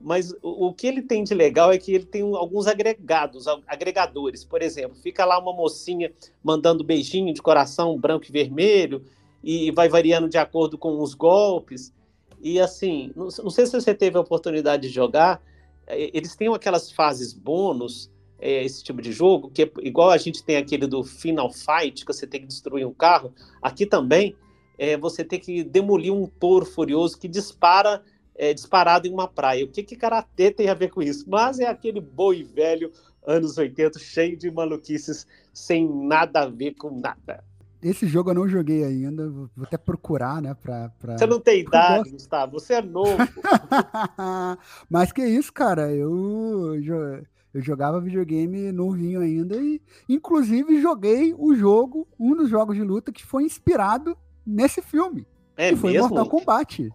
[0.00, 4.44] Mas o, que ele tem de legal é que ele tem alguns agregados, agregadores.
[4.44, 9.04] Por exemplo, fica lá uma mocinha mandando beijinho de coração branco e vermelho,
[9.44, 11.92] e vai variando de acordo com os golpes.
[12.40, 15.40] E assim, não, não sei se você teve a oportunidade de jogar,
[15.86, 20.18] é, eles têm aquelas fases bônus, é, esse tipo de jogo, que é igual a
[20.18, 24.34] gente tem aquele do Final Fight, que você tem que destruir um carro, aqui também
[24.82, 28.02] é, você ter que demolir um touro furioso que dispara
[28.34, 29.64] é, disparado em uma praia.
[29.64, 31.24] O que que karatê tem a ver com isso?
[31.28, 32.90] Mas é aquele boi velho
[33.24, 37.44] anos 80 cheio de maluquices sem nada a ver com nada.
[37.80, 40.52] Esse jogo eu não joguei ainda, vou até procurar, né?
[40.60, 41.16] Pra, pra...
[41.16, 43.18] Você não tem idade, Gustavo, você é novo.
[44.90, 46.74] Mas que isso, cara, eu,
[47.54, 53.12] eu jogava videogame novinho ainda e, inclusive, joguei o jogo, um dos jogos de luta
[53.12, 55.26] que foi inspirado nesse filme.
[55.56, 56.08] É que foi mesmo?
[56.08, 56.92] Mortal Kombat.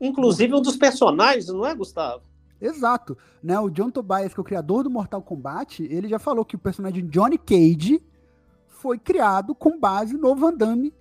[0.00, 2.22] Inclusive um dos personagens, não é, Gustavo?
[2.60, 3.16] Exato.
[3.42, 6.56] Né, o John Tobias, que é o criador do Mortal Kombat, ele já falou que
[6.56, 8.02] o personagem Johnny Cage
[8.66, 10.92] foi criado com base no Van Damme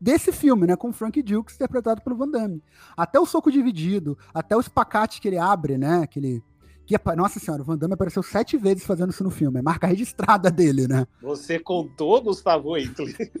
[0.00, 2.62] desse filme, né, com o Frank Dukes interpretado pelo Van Damme.
[2.96, 6.42] Até o soco dividido, até o espacate que ele abre, né, aquele
[6.84, 9.86] que, nossa senhora, o Van Damme apareceu sete vezes fazendo isso no filme, é marca
[9.86, 11.06] registrada dele, né?
[11.22, 13.32] Você contou, Gustavo Hitler?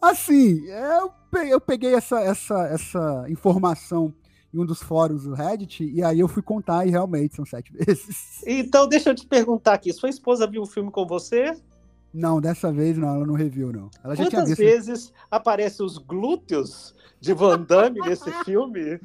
[0.00, 0.64] Assim,
[1.48, 4.14] eu peguei essa, essa, essa informação
[4.52, 7.72] em um dos fóruns do Reddit, e aí eu fui contar e realmente são sete
[7.74, 8.42] vezes.
[8.46, 11.56] Então, deixa eu te perguntar aqui: sua esposa viu o filme com você?
[12.12, 13.90] Não, dessa vez não, ela não reviu, não.
[14.04, 19.00] Ela já Quantas vezes aparecem os glúteos de Van Damme nesse filme?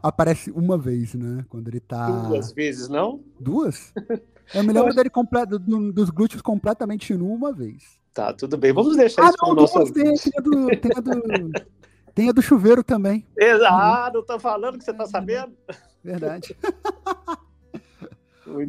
[0.00, 1.44] Aparece uma vez, né?
[1.48, 2.06] Quando ele tá.
[2.28, 3.20] Duas vezes, não?
[3.40, 3.92] Duas?
[4.54, 7.98] Eu me lembro dele completo, dos glúteos completamente nu uma vez.
[8.14, 8.72] Tá, tudo bem.
[8.72, 9.92] Vamos deixar ah, isso para o nosso.
[9.92, 11.52] Tem, tem, a do, tem, a do,
[12.14, 13.26] tem a do chuveiro também.
[13.66, 15.52] Ah, não tô falando que você tá sabendo?
[16.02, 16.56] Verdade.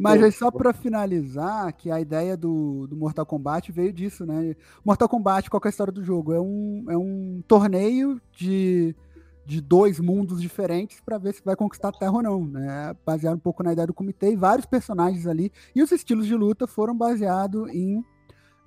[0.00, 4.56] Mas aí só para finalizar, que a ideia do, do Mortal Kombat veio disso, né?
[4.84, 6.32] Mortal Kombat, qual é a história do jogo?
[6.32, 8.96] É um, é um torneio de,
[9.44, 12.96] de dois mundos diferentes para ver se vai conquistar a Terra ou não, né?
[13.04, 15.52] Baseado um pouco na ideia do comitê e vários personagens ali.
[15.74, 18.02] E os estilos de luta foram baseados em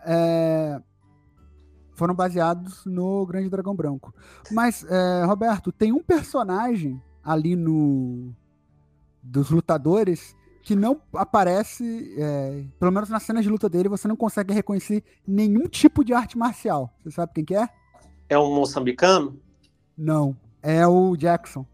[0.05, 0.81] é,
[1.93, 4.13] foram baseados no Grande Dragão Branco.
[4.51, 8.33] Mas, é, Roberto, tem um personagem ali no
[9.21, 14.15] dos lutadores que não aparece, é, pelo menos na cena de luta dele, você não
[14.15, 16.93] consegue reconhecer nenhum tipo de arte marcial.
[16.99, 17.67] Você sabe quem que é?
[18.29, 19.39] É um moçambicano?
[19.97, 21.65] Não, é o Jackson.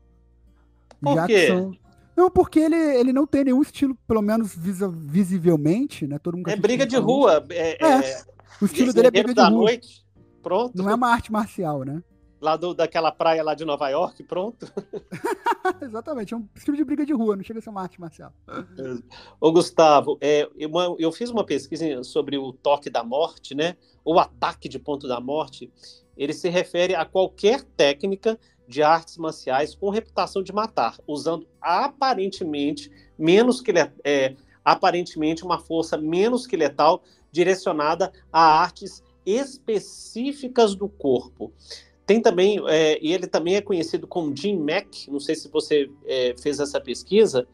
[1.02, 1.80] Por Jackson, quê?
[2.16, 6.18] Não, porque ele, ele não tem nenhum estilo, pelo menos visa, visivelmente, né?
[6.18, 7.46] Todo mundo é briga de rua.
[7.50, 8.24] É, é, é,
[8.62, 9.50] o estilo dele é briga de rua.
[9.50, 10.06] noite.
[10.42, 10.78] Pronto.
[10.78, 12.02] Não é uma arte marcial, né?
[12.40, 14.72] Lá do, daquela praia lá de Nova York, pronto.
[15.82, 18.32] Exatamente, é um estilo de briga de rua, não chega a ser uma arte marcial.
[19.40, 23.76] Ô, Gustavo, é, eu, eu fiz uma pesquisa sobre o toque da morte, né?
[24.04, 25.72] O ataque de ponto da morte.
[26.16, 32.92] Ele se refere a qualquer técnica de artes marciais com reputação de matar, usando aparentemente
[33.18, 33.72] menos que
[34.04, 41.52] é, aparentemente uma força menos que letal direcionada a artes específicas do corpo.
[42.06, 45.90] Tem também, é, e ele também é conhecido como Jim Mack, não sei se você
[46.06, 47.48] é, fez essa pesquisa,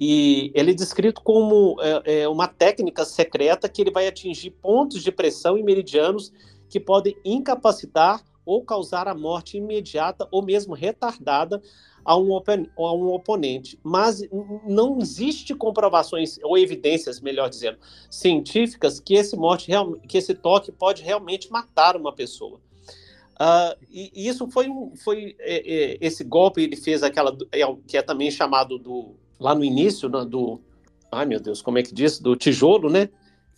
[0.00, 5.02] e ele é descrito como é, é, uma técnica secreta que ele vai atingir pontos
[5.02, 6.32] de pressão e meridianos
[6.68, 11.62] que podem incapacitar ou causar a morte imediata ou mesmo retardada
[12.04, 13.78] a um, a um oponente.
[13.82, 14.22] Mas
[14.66, 17.78] não existe comprovações ou evidências, melhor dizendo,
[18.10, 19.70] científicas que esse morte
[20.08, 22.60] que esse toque pode realmente matar uma pessoa.
[23.40, 24.68] Uh, e, e, isso foi,
[25.02, 29.54] foi é, é, esse golpe ele fez aquela é, que é também chamado do lá
[29.54, 30.60] no início né, do
[31.10, 33.08] ai meu Deus como é que diz do tijolo né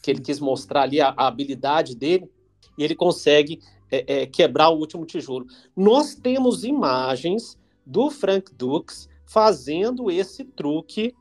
[0.01, 2.31] que ele quis mostrar ali a, a habilidade dele
[2.79, 3.61] e ele consegue
[3.95, 5.47] é, é, quebrar o último tijolo.
[5.77, 11.15] Nós temos imagens do Frank Dux fazendo esse truque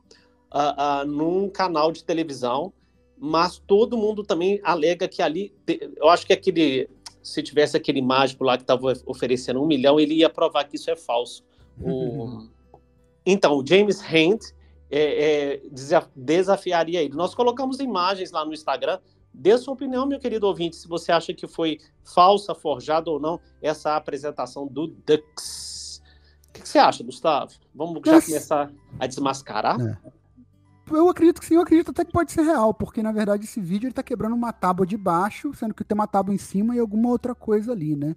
[0.51, 2.73] uh, uh, num canal de televisão,
[3.17, 5.53] mas todo mundo também alega que ali,
[5.95, 6.89] eu acho que aquele,
[7.21, 10.89] se tivesse aquele mágico lá que estava oferecendo um milhão, ele ia provar que isso
[10.89, 11.43] é falso.
[11.81, 12.47] O...
[13.25, 14.53] Então, o James Hand
[14.91, 15.61] é, é,
[16.13, 17.15] desafiaria ele.
[17.15, 18.99] Nós colocamos imagens lá no Instagram
[19.33, 23.39] Dê sua opinião, meu querido ouvinte, se você acha que foi falsa, forjada ou não
[23.61, 26.01] essa apresentação do Dux.
[26.49, 27.51] O que você acha, Gustavo?
[27.73, 29.81] Vamos já começar a desmascarar?
[29.81, 29.97] É.
[30.91, 33.59] Eu acredito que sim, eu acredito até que pode ser real, porque na verdade esse
[33.59, 36.75] vídeo ele tá quebrando uma tábua de baixo, sendo que tem uma tábua em cima
[36.75, 38.15] e alguma outra coisa ali, né?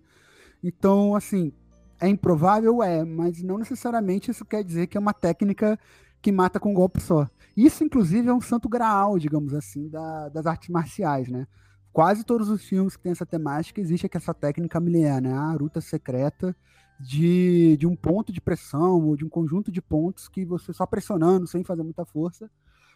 [0.63, 1.53] Então, assim,
[2.01, 2.83] é improvável?
[2.83, 5.79] É, mas não necessariamente isso quer dizer que é uma técnica
[6.21, 7.29] que mata com um golpe só.
[7.57, 11.47] Isso, inclusive, é um santo graal, digamos assim, da, das artes marciais, né?
[11.93, 15.33] Quase todos os filmes que têm essa temática existe aqui essa técnica milenar, né?
[15.33, 16.55] A luta secreta
[17.01, 20.85] de, de um ponto de pressão ou de um conjunto de pontos que você só
[20.85, 22.51] pressionando, sem fazer muita força,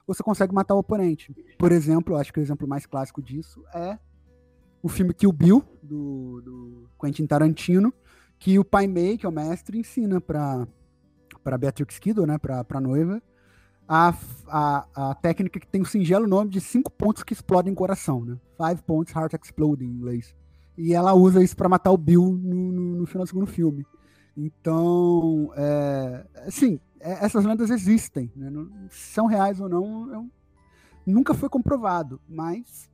[0.06, 1.34] você consegue matar o oponente.
[1.58, 3.98] Por exemplo, acho que o exemplo mais clássico disso é
[4.82, 7.92] o filme Kill Bill, do, do Quentin Tarantino,
[8.38, 10.66] que o Pai Mei, que é o mestre, ensina para
[11.44, 13.22] para Beatrix Kiddo, né, para noiva,
[13.92, 14.14] a,
[14.46, 18.38] a, a técnica que tem o singelo nome de cinco pontos que explodem coração, né?
[18.56, 20.32] Five points heart exploding em inglês.
[20.78, 23.84] E ela usa isso para matar o Bill no, no, no, final do segundo filme.
[24.36, 28.48] Então, é, assim, é, essas lendas existem, né?
[28.48, 30.30] não, são reais ou não, eu,
[31.04, 32.88] nunca foi comprovado, mas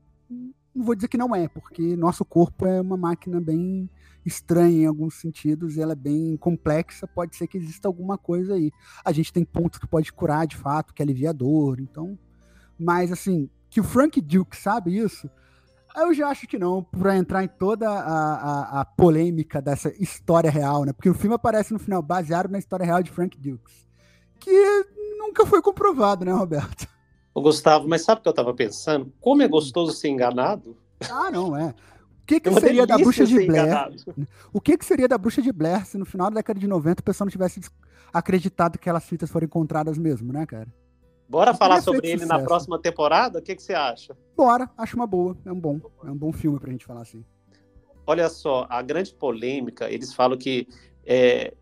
[0.77, 3.89] não vou dizer que não é, porque nosso corpo é uma máquina bem
[4.27, 8.71] estranha em alguns sentidos ela é bem complexa, pode ser que exista alguma coisa aí.
[9.05, 12.19] A gente tem pontos que pode curar de fato, que é aliviador, então.
[12.79, 15.31] Mas assim, que o Frank Duke sabe isso,
[15.97, 20.51] eu já acho que não, para entrar em toda a, a, a, polêmica dessa história
[20.51, 20.93] real, né?
[20.93, 23.87] Porque o filme aparece no final baseado na história real de Frank Dukes,
[24.39, 24.85] que
[25.19, 26.87] nunca foi comprovado, né, Roberto?
[27.37, 29.13] Ô, Gustavo, mas sabe o que eu estava pensando?
[29.21, 30.77] Como é gostoso ser enganado?
[31.11, 31.75] Ah, não, é
[32.27, 33.89] que, que seria da bruxa de Blair?
[34.53, 37.01] O que, que seria da bruxa de Blair se no final da década de 90
[37.01, 37.61] o pessoal não tivesse
[38.13, 40.67] acreditado que aquelas fitas foram encontradas mesmo, né, cara?
[41.29, 42.39] Bora falar sobre ele sucesso.
[42.39, 43.39] na próxima temporada?
[43.39, 44.17] O que, que você acha?
[44.37, 45.37] Bora, acho uma boa.
[45.45, 47.25] É um bom, é um bom filme pra gente falar assim.
[48.07, 50.69] Olha só, a grande polêmica, eles falam que.
[51.05, 51.55] É,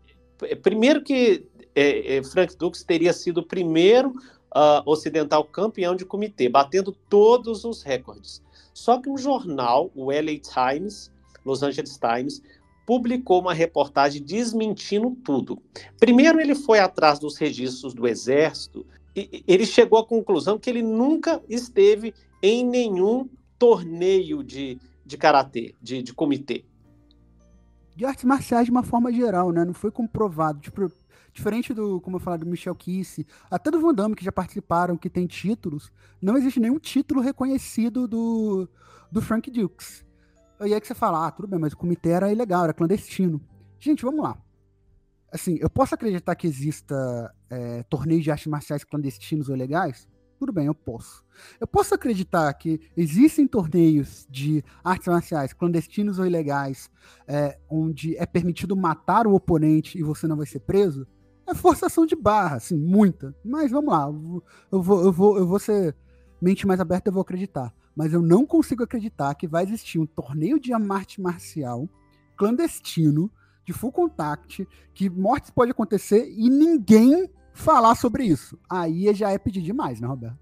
[0.61, 4.13] primeiro que é, é, Frank Dux teria sido o primeiro
[4.55, 8.41] uh, ocidental campeão de comitê, batendo todos os recordes.
[8.73, 11.11] Só que um jornal, o LA Times,
[11.45, 12.41] Los Angeles Times,
[12.85, 15.61] publicou uma reportagem desmentindo tudo.
[15.99, 20.81] Primeiro, ele foi atrás dos registros do Exército e ele chegou à conclusão que ele
[20.81, 26.63] nunca esteve em nenhum torneio de, de karatê, de, de comitê.
[27.95, 29.63] De artes marciais de uma forma geral, né?
[29.63, 30.59] Não foi comprovado.
[30.59, 30.91] Tipo,
[31.35, 34.97] diferente do, como eu falei, do Michel Kisse, até do Van Damme, que já participaram,
[34.97, 38.67] que tem títulos, não existe nenhum título reconhecido do,
[39.11, 40.05] do Frank Dukes.
[40.61, 43.41] E aí que você fala, ah, tudo bem, mas o comitê era ilegal, era clandestino.
[43.77, 44.41] Gente, vamos lá.
[45.29, 46.95] Assim, eu posso acreditar que exista
[47.49, 50.07] é, torneios de artes marciais clandestinos ou ilegais?
[50.39, 51.25] Tudo bem, eu posso.
[51.59, 56.89] Eu posso acreditar que existem torneios de artes marciais clandestinos ou ilegais,
[57.27, 61.05] é, onde é permitido matar o oponente e você não vai ser preso?
[61.47, 63.35] É forçação de barra, assim, muita.
[63.43, 64.07] Mas vamos lá,
[64.71, 65.95] eu vou, eu vou, eu vou ser
[66.41, 70.05] mente mais aberta, eu vou acreditar mas eu não consigo acreditar que vai existir um
[70.05, 71.87] torneio de arte marcial
[72.35, 73.31] clandestino,
[73.65, 78.59] de full contact, que mortes pode acontecer e ninguém falar sobre isso.
[78.69, 80.37] Aí já é pedir demais, né, Roberto?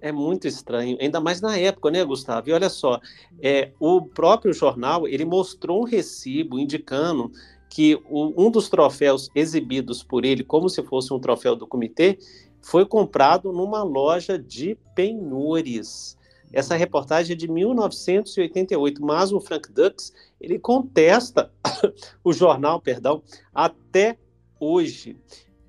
[0.00, 2.48] É muito estranho, ainda mais na época, né, Gustavo?
[2.48, 3.00] E olha só,
[3.42, 7.32] é, o próprio jornal ele mostrou um recibo indicando
[7.74, 12.16] que o, um dos troféus exibidos por ele, como se fosse um troféu do comitê,
[12.62, 16.16] foi comprado numa loja de penhores.
[16.52, 21.50] Essa reportagem é de 1988, mas o Frank Dux ele contesta
[22.22, 24.18] o jornal, perdão, até
[24.60, 25.16] hoje.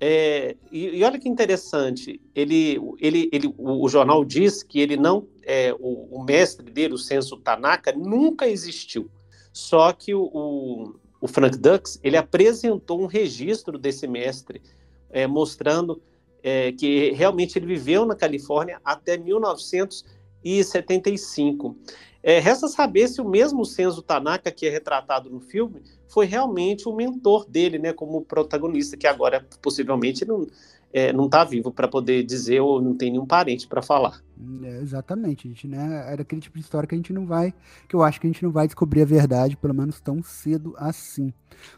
[0.00, 4.96] É, e, e, olha que interessante, ele, ele, ele, o, o jornal diz que ele
[4.96, 9.10] não, é, o, o, mestre dele, o Senso Tanaka, nunca existiu.
[9.52, 14.62] Só que o, o, o Frank Dux ele apresentou um registro desse mestre,
[15.10, 16.02] é, mostrando
[16.42, 20.04] é, que realmente ele viveu na Califórnia até 1900
[20.44, 21.76] e 75.
[22.22, 26.88] É, resta saber se o mesmo Senzo Tanaka, que é retratado no filme, foi realmente
[26.88, 30.46] o mentor dele, né, como protagonista, que agora possivelmente não
[30.92, 34.22] é, não está vivo para poder dizer ou não tem nenhum parente para falar.
[34.62, 37.52] É, exatamente, a gente, né, era aquele tipo de história que a gente não vai,
[37.88, 40.74] que eu acho que a gente não vai descobrir a verdade, pelo menos tão cedo
[40.78, 41.32] assim.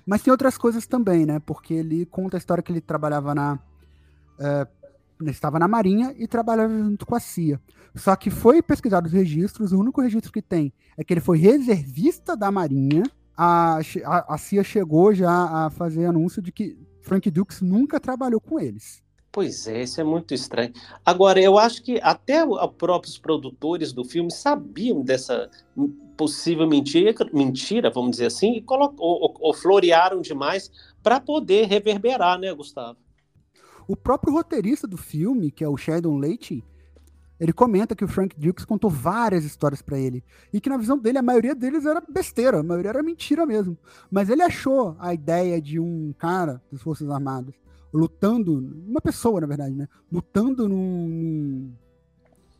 [0.07, 3.59] Mas tem outras coisas também, né, porque ele conta a história que ele trabalhava na
[4.41, 4.67] é,
[5.27, 7.61] estava na Marinha e trabalhava junto com a CIA.
[7.95, 11.39] Só que foi pesquisado os registros, o único registro que tem é que ele foi
[11.39, 13.03] reservista da Marinha.
[13.37, 16.77] A, a, a CIA chegou já a fazer anúncio de que
[17.09, 19.03] Frank Dukes nunca trabalhou com eles.
[19.33, 20.75] Pois é, isso é muito estranho.
[21.05, 25.51] Agora, eu acho que até os próprios produtores do filme sabiam dessa
[26.19, 30.71] possível mentira, mentira vamos dizer assim, e colocou, ou, ou florearam demais
[31.03, 32.99] para poder reverberar, né, Gustavo?
[33.87, 36.63] O próprio roteirista do filme, que é o Sheldon Leite,
[37.39, 40.99] ele comenta que o Frank Dukes contou várias histórias para ele e que na visão
[40.99, 43.79] dele a maioria deles era besteira, a maioria era mentira mesmo.
[44.11, 47.55] Mas ele achou a ideia de um cara das Forças Armadas
[47.93, 51.73] lutando, uma pessoa na verdade, né, lutando num,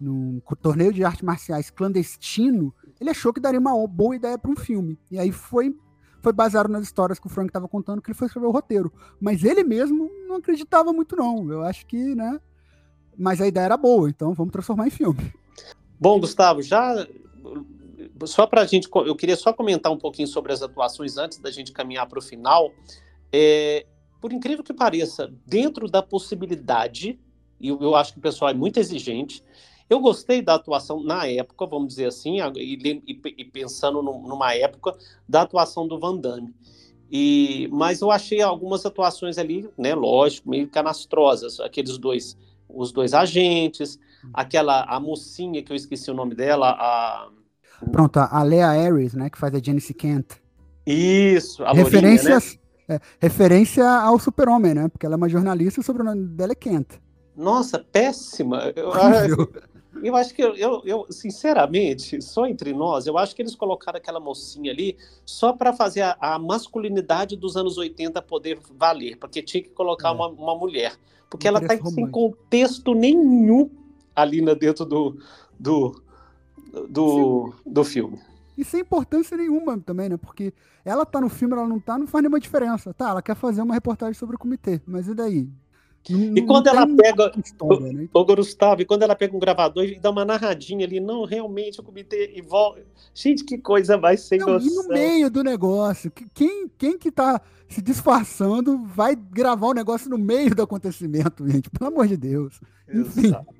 [0.01, 4.51] num, num torneio de artes marciais clandestino, ele achou que daria uma boa ideia para
[4.51, 4.99] um filme.
[5.11, 5.75] E aí foi
[6.21, 8.93] foi baseado nas histórias que o Frank estava contando que ele foi escrever o roteiro.
[9.21, 11.49] Mas ele mesmo não acreditava muito, não.
[11.51, 12.41] Eu acho que, né?
[13.19, 15.33] Mas a ideia era boa, então vamos transformar em filme.
[15.99, 17.07] Bom, Gustavo, já.
[18.25, 18.89] Só para a gente.
[18.95, 22.23] Eu queria só comentar um pouquinho sobre as atuações antes da gente caminhar para o
[22.23, 22.71] final.
[23.33, 23.85] É,
[24.21, 27.19] por incrível que pareça, dentro da possibilidade,
[27.61, 29.43] e eu, eu acho que o pessoal é muito exigente,
[29.89, 34.55] eu gostei da atuação na época, vamos dizer assim, e, e, e pensando no, numa
[34.55, 34.97] época
[35.29, 36.55] da atuação do Van Damme.
[37.11, 42.37] E, mas eu achei algumas atuações ali, né, lógico, meio canastrosas, aqueles dois,
[42.69, 43.99] os dois agentes,
[44.33, 47.29] aquela a mocinha que eu esqueci o nome dela, a
[47.93, 50.41] Pronto, a Lea Ares, né, que faz a Janice Kent.
[50.85, 52.97] Isso, a Referências, né?
[52.97, 54.89] é, referência ao Super-Homem, né?
[54.89, 56.99] Porque ela é uma jornalista e o sobrenome dela é Kent.
[57.37, 58.73] Nossa, péssima.
[58.75, 58.91] Eu,
[60.03, 64.19] eu acho que, eu, eu, sinceramente, só entre nós, eu acho que eles colocaram aquela
[64.19, 69.63] mocinha ali só para fazer a, a, masculinidade dos anos 80 poder valer, porque tinha
[69.63, 70.13] que colocar é.
[70.13, 70.95] uma, uma mulher.
[71.31, 73.71] Porque ela está sem contexto nenhum
[74.15, 75.17] ali dentro do,
[75.59, 76.03] do,
[76.89, 78.19] do, do filme.
[78.57, 80.17] E sem importância nenhuma também, né?
[80.17, 80.53] Porque
[80.85, 82.93] ela tá no filme, ela não tá, não faz nenhuma diferença.
[82.93, 85.49] Tá, ela quer fazer uma reportagem sobre o comitê, mas e daí?
[86.09, 87.33] E quando ela pega.
[87.45, 88.09] História, né?
[88.13, 91.81] Ô, Gustavo, e quando ela pega um gravador e dá uma narradinha ali, não, realmente,
[91.81, 92.83] o comitê e volta.
[93.15, 97.41] Gente, que coisa vai ser não, E no meio do negócio, quem, quem que tá
[97.69, 101.71] se disfarçando vai gravar o um negócio no meio do acontecimento, gente?
[101.71, 102.61] Pelo amor de Deus.
[102.89, 103.58] Exato.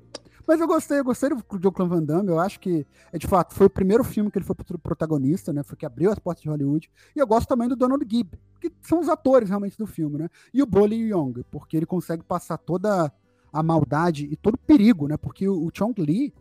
[0.49, 2.83] Mas eu gostei, eu gostei do Joe Van Damme, eu acho que,
[3.13, 6.11] é, de fato, foi o primeiro filme que ele foi protagonista, né, foi que abriu
[6.11, 9.49] as portas de Hollywood, e eu gosto também do Donald Gibb, que são os atores
[9.49, 13.13] realmente do filme, né, e o Bolly Young, porque ele consegue passar toda
[13.53, 16.33] a maldade e todo o perigo, né, porque o, o Chong Lee,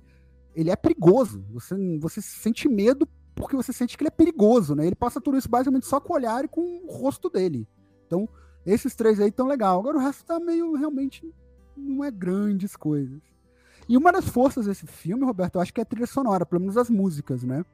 [0.55, 4.87] ele é perigoso, você, você sente medo porque você sente que ele é perigoso, né,
[4.87, 7.69] ele passa tudo isso basicamente só com o olhar e com o rosto dele,
[8.07, 8.27] então
[8.65, 11.31] esses três aí estão legal, agora o resto tá meio, realmente,
[11.77, 13.29] não é grandes coisas.
[13.89, 16.61] E uma das forças desse filme, Roberto, eu acho que é a trilha sonora, pelo
[16.61, 17.65] menos as músicas, né?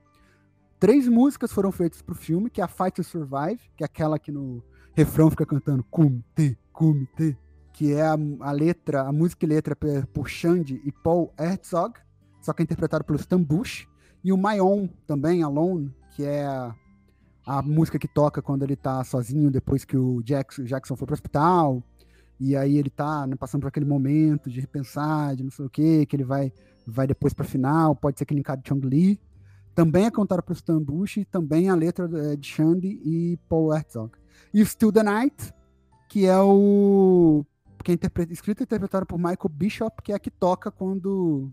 [0.78, 4.18] Três músicas foram feitas pro filme, que é a Fight to Survive, que é aquela
[4.18, 4.62] que no
[4.94, 7.36] refrão fica cantando Kumite, Kumite,
[7.72, 9.76] que é a, a, letra, a música e letra
[10.12, 11.98] por Xande e Paul Herzog,
[12.40, 13.88] só que é interpretado pelo Stan Bush,
[14.22, 16.74] e o My Own também, Alone, que é a,
[17.44, 21.14] a música que toca quando ele tá sozinho depois que o Jackson, Jackson foi pro
[21.14, 21.82] hospital,
[22.38, 25.70] e aí ele tá né, passando por aquele momento de repensar, de não sei o
[25.70, 26.52] que, que ele vai,
[26.86, 29.20] vai depois pra final, pode ser que linkado de Chong Li.
[29.74, 33.74] Também é contado por Stan Bush, e também a letra é, de Shandy e Paul
[33.74, 34.12] Herzog.
[34.52, 35.52] E Still the Night,
[36.08, 37.44] que é o.
[37.82, 38.26] que é interpre...
[38.30, 41.50] escrito e interpretado por Michael Bishop, que é a que toca quando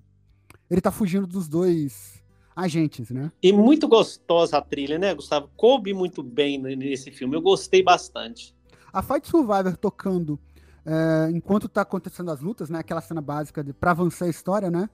[0.69, 2.21] ele tá fugindo dos dois
[2.55, 3.31] agentes, né?
[3.41, 5.49] E muito gostosa a trilha, né, Gustavo?
[5.57, 8.55] Coube muito bem nesse filme, eu gostei bastante.
[8.93, 10.39] A Fight Survivor tocando
[10.85, 12.79] é, enquanto tá acontecendo as lutas, né?
[12.79, 14.89] Aquela cena básica de, pra avançar a história, né?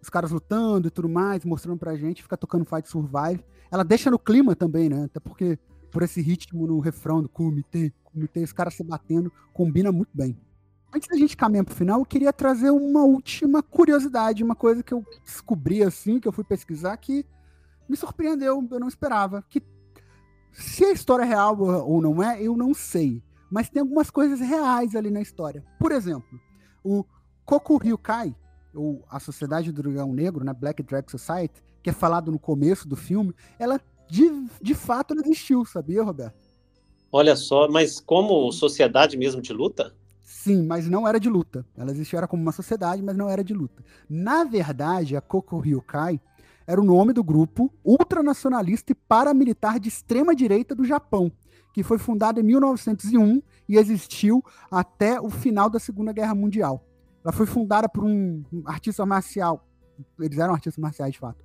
[0.00, 3.44] Os caras lutando e tudo mais, mostrando pra gente, fica tocando Fight Survive.
[3.70, 5.04] Ela deixa no clima também, né?
[5.04, 5.58] Até porque
[5.90, 10.38] por esse ritmo no refrão do comitê, comitê, os caras se batendo, combina muito bem.
[10.94, 14.92] Antes da gente caminhar pro final, eu queria trazer uma última curiosidade, uma coisa que
[14.92, 17.26] eu descobri assim, que eu fui pesquisar, que
[17.88, 19.44] me surpreendeu, eu não esperava.
[19.48, 19.62] Que
[20.52, 24.40] se a história é real ou não é, eu não sei mas tem algumas coisas
[24.40, 25.64] reais ali na história.
[25.78, 26.40] Por exemplo,
[26.84, 27.04] o
[27.44, 28.34] Kokuryukai,
[28.74, 32.86] ou a Sociedade do Dragão Negro, né, Black Drag Society, que é falado no começo
[32.86, 34.30] do filme, ela de,
[34.60, 36.48] de fato existiu, sabia, Roberto?
[37.10, 39.94] Olha só, mas como sociedade mesmo de luta?
[40.22, 41.64] Sim, mas não era de luta.
[41.76, 43.82] Ela existia era como uma sociedade, mas não era de luta.
[44.08, 46.20] Na verdade, a Kokuryukai
[46.66, 51.32] era o nome do grupo ultranacionalista e paramilitar de extrema direita do Japão,
[51.72, 56.84] que foi fundada em 1901 e existiu até o final da Segunda Guerra Mundial.
[57.24, 59.66] Ela foi fundada por um artista marcial,
[60.18, 61.44] eles eram artistas marciais de fato,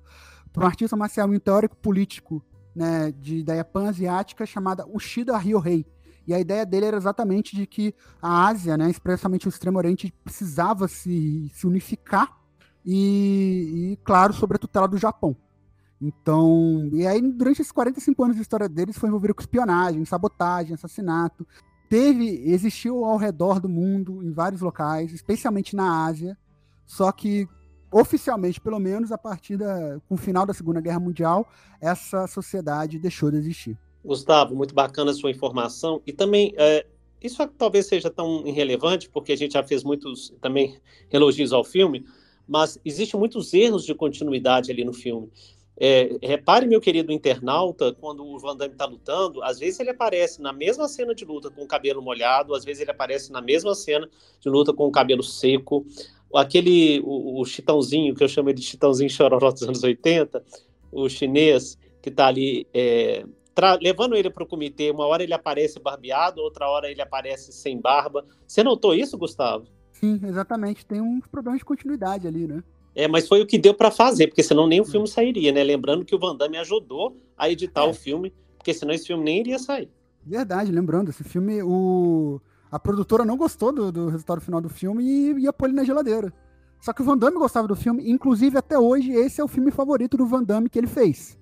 [0.52, 2.44] por um artista marcial e um teórico político
[2.74, 5.86] né, de ideia pan-asiática chamada Ushida Ryohei.
[6.26, 10.12] E a ideia dele era exatamente de que a Ásia, né, especialmente o Extremo Oriente,
[10.24, 12.38] precisava se, se unificar
[12.84, 15.36] e, e, claro, sobre a tutela do Japão.
[16.04, 20.74] Então, e aí durante esses 45 anos de história deles foi envolvido com espionagem, sabotagem,
[20.74, 21.46] assassinato.
[21.88, 26.36] Teve, existiu ao redor do mundo, em vários locais, especialmente na Ásia,
[26.84, 27.48] só que
[27.90, 31.48] oficialmente, pelo menos a partir da, com o final da Segunda Guerra Mundial,
[31.80, 33.78] essa sociedade deixou de existir.
[34.04, 36.02] Gustavo, muito bacana a sua informação.
[36.06, 36.84] E também, é,
[37.22, 40.76] isso talvez seja tão irrelevante, porque a gente já fez muitos também
[41.10, 42.04] elogios ao filme,
[42.46, 45.30] mas existem muitos erros de continuidade ali no filme.
[45.76, 50.40] É, repare, meu querido internauta, quando o Van Damme está lutando, às vezes ele aparece
[50.40, 53.74] na mesma cena de luta com o cabelo molhado, às vezes ele aparece na mesma
[53.74, 54.08] cena
[54.40, 55.84] de luta com o cabelo seco.
[56.32, 60.44] Aquele, o, o chitãozinho, que eu chamo de chitãozinho chororó dos anos 80,
[60.92, 63.24] o chinês, que está ali é,
[63.80, 67.80] levando ele para o comitê, uma hora ele aparece barbeado, outra hora ele aparece sem
[67.80, 68.24] barba.
[68.46, 69.66] Você notou isso, Gustavo?
[69.92, 70.84] Sim, exatamente.
[70.84, 72.62] Tem uns problemas de continuidade ali, né?
[72.94, 75.64] É, mas foi o que deu para fazer, porque senão nem o filme sairia, né?
[75.64, 77.88] Lembrando que o Van Damme ajudou a editar é.
[77.88, 79.90] o filme, porque senão esse filme nem iria sair.
[80.24, 82.40] Verdade, lembrando, esse filme, o...
[82.70, 85.84] a produtora não gostou do, do resultado final do filme e ia pôr ele na
[85.84, 86.32] geladeira.
[86.80, 89.70] Só que o Van Damme gostava do filme, inclusive até hoje esse é o filme
[89.70, 91.38] favorito do Van Damme que ele fez.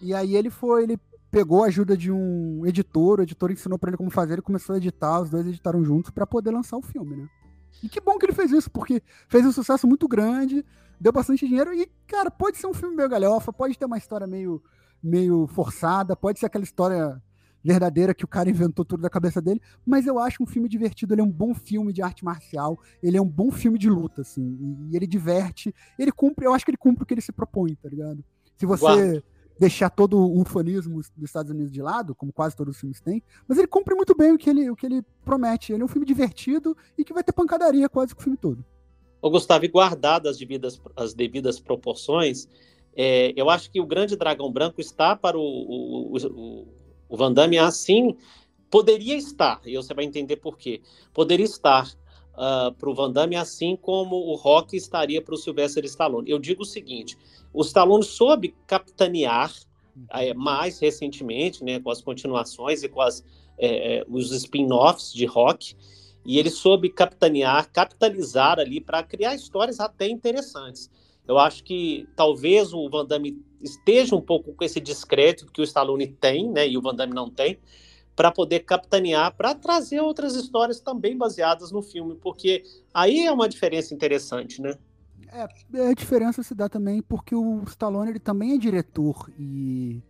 [0.00, 0.98] E aí ele foi, ele
[1.30, 4.74] pegou a ajuda de um editor, o editor ensinou para ele como fazer, ele começou
[4.74, 7.28] a editar, os dois editaram juntos para poder lançar o filme, né?
[7.82, 10.64] E que bom que ele fez isso, porque fez um sucesso muito grande,
[11.00, 14.26] deu bastante dinheiro e, cara, pode ser um filme meio galhofa, pode ter uma história
[14.26, 14.62] meio,
[15.02, 17.22] meio forçada, pode ser aquela história
[17.62, 21.14] verdadeira que o cara inventou tudo da cabeça dele, mas eu acho um filme divertido,
[21.14, 24.20] ele é um bom filme de arte marcial, ele é um bom filme de luta,
[24.20, 27.32] assim, e ele diverte, ele cumpre, eu acho que ele cumpre o que ele se
[27.32, 28.22] propõe, tá ligado?
[28.56, 29.22] Se você
[29.58, 33.22] deixar todo o ufanismo dos Estados Unidos de lado, como quase todos os filmes têm,
[33.46, 35.72] mas ele cumpre muito bem o que ele, o que ele promete.
[35.72, 38.64] Ele é um filme divertido e que vai ter pancadaria quase o filme todo.
[39.22, 42.48] Ô, Gustavo, e guardado as devidas, as devidas proporções,
[42.96, 46.68] é, eu acho que o Grande Dragão Branco está para o, o, o,
[47.08, 48.16] o Van Damme assim,
[48.70, 50.82] poderia estar, e você vai entender por quê.
[51.12, 51.88] Poderia estar
[52.34, 56.30] uh, para o Van Damme assim como o Rock estaria para o Sylvester Stallone.
[56.30, 57.16] Eu digo o seguinte,
[57.52, 59.52] o Stallone soube capitanear
[60.10, 63.24] é, mais recentemente, né, com as continuações e com as,
[63.58, 65.76] é, os spin-offs de Rock,
[66.24, 70.90] e ele soube capitanear, capitalizar ali para criar histórias até interessantes.
[71.26, 75.64] Eu acho que talvez o Van Damme esteja um pouco com esse discreto que o
[75.64, 77.58] Stallone tem, né, e o Van Damme não tem,
[78.14, 82.62] para poder capitanear, para trazer outras histórias também baseadas no filme, porque
[82.92, 84.76] aí é uma diferença interessante, né?
[85.28, 90.00] É, a diferença se dá também porque o Stallone ele também é diretor e,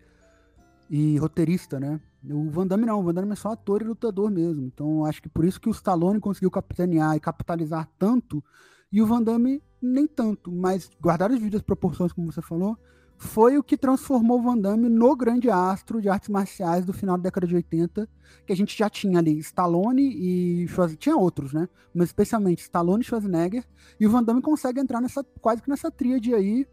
[0.90, 1.98] e roteirista, né?
[2.30, 4.64] O Van Damme não, o Van Damme é só ator e lutador mesmo.
[4.66, 8.44] Então acho que por isso que o Stallone conseguiu capitanear e capitalizar tanto
[8.92, 12.78] e o Van Damme nem tanto, mas guardar as devidas proporções, como você falou,
[13.24, 17.24] foi o que transformou Van Damme no grande astro de artes marciais do final da
[17.24, 18.08] década de 80,
[18.46, 21.68] que a gente já tinha ali Stallone e Schwarzenegger, tinha outros, né?
[21.94, 23.64] Mas especialmente Stallone e Schwarzenegger,
[23.98, 26.66] e o Van Damme consegue entrar nessa quase que nessa tríade aí,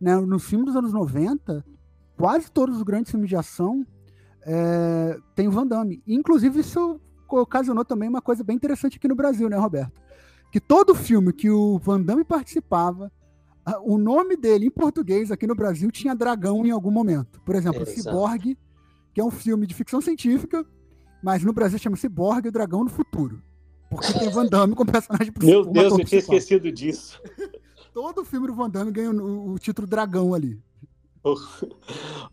[0.00, 0.16] né?
[0.16, 1.64] Nos filmes dos anos 90,
[2.16, 3.86] quase todos os grandes filmes de ação
[4.42, 6.02] é, tem o Van Damme.
[6.06, 10.00] Inclusive, isso ocasionou também uma coisa bem interessante aqui no Brasil, né, Roberto?
[10.50, 13.12] Que todo filme que o Van Damme participava,
[13.82, 17.40] o nome dele em português aqui no Brasil tinha dragão em algum momento.
[17.42, 18.56] Por exemplo, é, Cyborg,
[19.14, 20.64] que é um filme de ficção científica,
[21.22, 23.42] mas no Brasil chama Cyborg o Dragão do Futuro.
[23.90, 25.64] Porque tem Van Damme como personagem principal.
[25.64, 27.20] Meu Deus, eu tinha esquecido disso.
[27.92, 30.58] Todo filme do Van Damme ganha o, o título Dragão ali.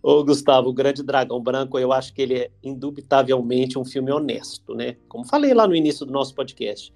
[0.01, 4.73] Ô, Gustavo, o Grande Dragão Branco, eu acho que ele é indubitavelmente um filme honesto,
[4.73, 4.95] né?
[5.09, 6.93] Como falei lá no início do nosso podcast.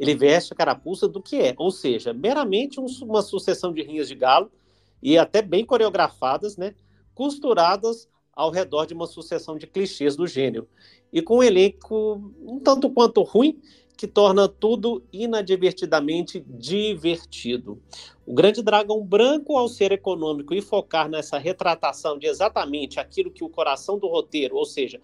[0.00, 4.08] Ele veste a carapuça do que é, ou seja, meramente um, uma sucessão de rinhas
[4.08, 4.50] de galo
[5.02, 6.74] e até bem coreografadas, né?
[7.14, 10.66] Costuradas ao redor de uma sucessão de clichês do gênero.
[11.12, 13.60] E com um elenco um tanto quanto ruim,
[13.94, 17.78] que torna tudo inadvertidamente divertido.
[18.24, 23.44] O Grande Dragão Branco, ao ser econômico e focar nessa retratação de exatamente aquilo que
[23.44, 24.98] o coração do roteiro, ou seja,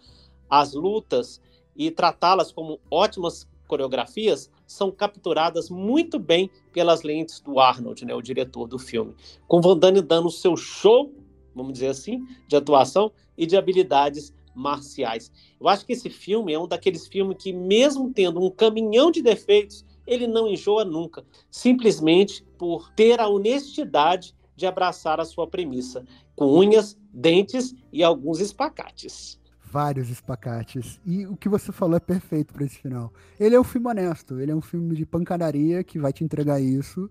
[0.49, 1.43] as lutas,
[1.77, 8.23] e tratá-las como ótimas coreografias, são capturadas muito bem pelas lentes do Arnold, né, o
[8.23, 9.15] diretor do filme,
[9.47, 11.13] com Van Damme dando o seu show,
[11.55, 15.31] vamos dizer assim, de atuação e de habilidades marciais.
[15.61, 19.23] Eu acho que esse filme é um daqueles filmes que, mesmo tendo um caminhão de
[19.23, 26.05] defeitos, ele não enjoa nunca, simplesmente por ter a honestidade de abraçar a sua premissa,
[26.35, 29.39] com unhas, dentes e alguns espacates.
[29.77, 30.99] Vários espacates.
[31.05, 33.13] E o que você falou é perfeito para esse final.
[33.39, 36.59] Ele é um filme honesto, ele é um filme de pancadaria que vai te entregar
[36.59, 37.11] isso,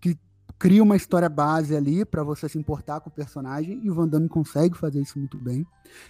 [0.00, 0.16] que
[0.56, 4.06] cria uma história base ali para você se importar com o personagem e o Van
[4.06, 5.66] Damme consegue fazer isso muito bem.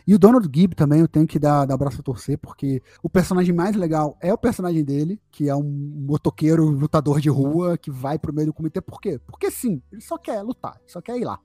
[0.06, 3.08] E o Donald Gibb também eu tenho que dar, dar abraço a torcer, porque o
[3.08, 7.90] personagem mais legal é o personagem dele, que é um motoqueiro lutador de rua que
[7.90, 8.82] vai pro meio do comitê.
[8.82, 9.18] Por quê?
[9.26, 11.40] Porque sim, ele só quer lutar, só quer ir lá.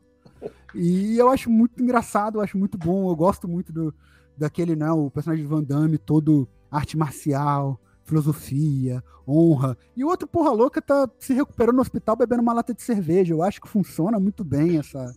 [0.76, 3.94] E eu acho muito engraçado, eu acho muito bom, eu gosto muito do,
[4.38, 9.78] daquele, né, o personagem de Van Damme todo arte marcial, filosofia, honra.
[9.96, 13.34] E o outro porra louca tá se recuperando no hospital bebendo uma lata de cerveja.
[13.34, 15.14] Eu acho que funciona muito bem essa,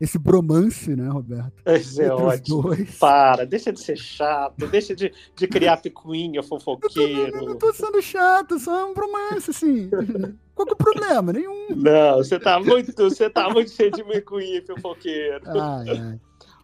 [0.00, 1.52] esse bromance, né, Roberto?
[1.66, 2.62] Esse é ótimo.
[2.62, 2.98] Dois.
[2.98, 7.36] Para, deixa de ser chato, deixa de, de criar picuinha, fofoqueiro.
[7.36, 9.90] Eu, não tô sendo chato, só é um bromance, assim.
[10.54, 11.32] Qual que é o problema?
[11.32, 11.68] Nenhum.
[11.76, 15.42] Não, você tá muito, você tá muito cheio de picuinha, fofoqueiro.
[15.46, 16.20] Ai, ai.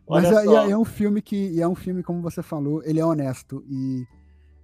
[0.09, 3.05] Mas é, é, é, um filme que é um filme, como você falou, ele é
[3.05, 4.05] honesto e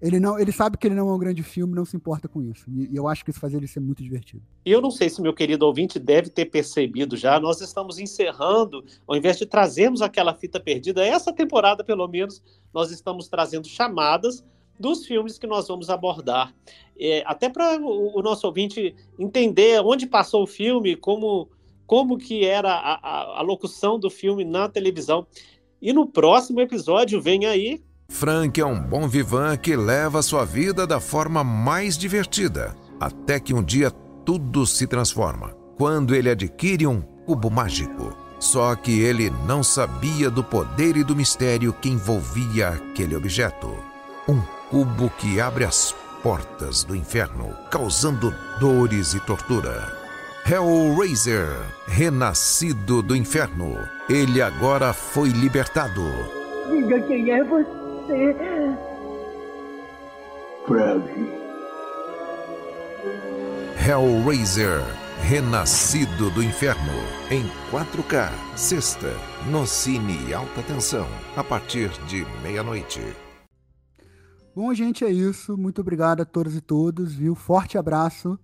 [0.01, 2.43] ele não, ele sabe que ele não é um grande filme, não se importa com
[2.43, 2.65] isso.
[2.71, 4.43] E, e, eu acho que isso faz ele ser muito divertido.
[4.65, 9.17] Eu não sei se meu querido ouvinte deve ter percebido já, nós estamos encerrando, ao
[9.17, 14.45] invés de trazermos aquela fita perdida, essa temporada pelo menos, nós estamos trazendo chamadas
[14.79, 16.55] dos filmes que nós vamos abordar.
[16.99, 21.49] É, até para o, o, nosso ouvinte entender onde passou o filme, como,
[21.91, 25.27] como que era a, a, a locução do filme na televisão.
[25.83, 30.87] E no próximo episódio vem aí Frank é um bom vivan que leva sua vida
[30.87, 33.91] da forma mais divertida, até que um dia
[34.25, 38.17] tudo se transforma, quando ele adquire um cubo mágico.
[38.39, 43.69] Só que ele não sabia do poder e do mistério que envolvia aquele objeto.
[44.29, 50.00] Um cubo que abre as portas do inferno, causando dores e tortura.
[50.51, 51.47] Hellraiser,
[51.87, 53.77] Renascido do Inferno
[54.09, 56.03] Ele agora foi libertado.
[56.69, 58.37] Diga quem é você.
[60.67, 61.09] Frank.
[63.89, 64.83] Hellraiser,
[65.23, 66.99] Renascido do Inferno,
[67.31, 69.15] em 4K, sexta,
[69.53, 73.01] no Cine Alta Tensão, a partir de meia-noite.
[74.53, 75.57] Bom, gente, é isso.
[75.57, 77.37] Muito obrigado a todos e todos, viu?
[77.37, 78.37] Forte abraço.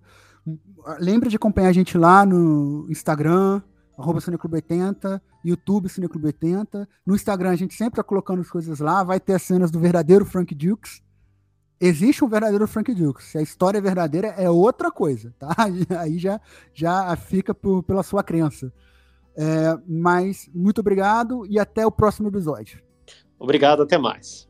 [0.99, 3.61] Lembre de acompanhar a gente lá no Instagram,
[3.97, 6.87] arroba Cineclube80, YouTube Cineclube80.
[7.05, 9.03] No Instagram a gente sempre tá colocando as coisas lá.
[9.03, 11.01] Vai ter as cenas do verdadeiro Frank Dukes.
[11.79, 13.27] Existe um verdadeiro Frank Dukes.
[13.27, 15.55] Se a história é verdadeira, é outra coisa, tá?
[15.99, 16.41] Aí já,
[16.73, 18.71] já fica por, pela sua crença.
[19.35, 22.81] É, mas muito obrigado e até o próximo episódio.
[23.39, 24.46] Obrigado, até mais.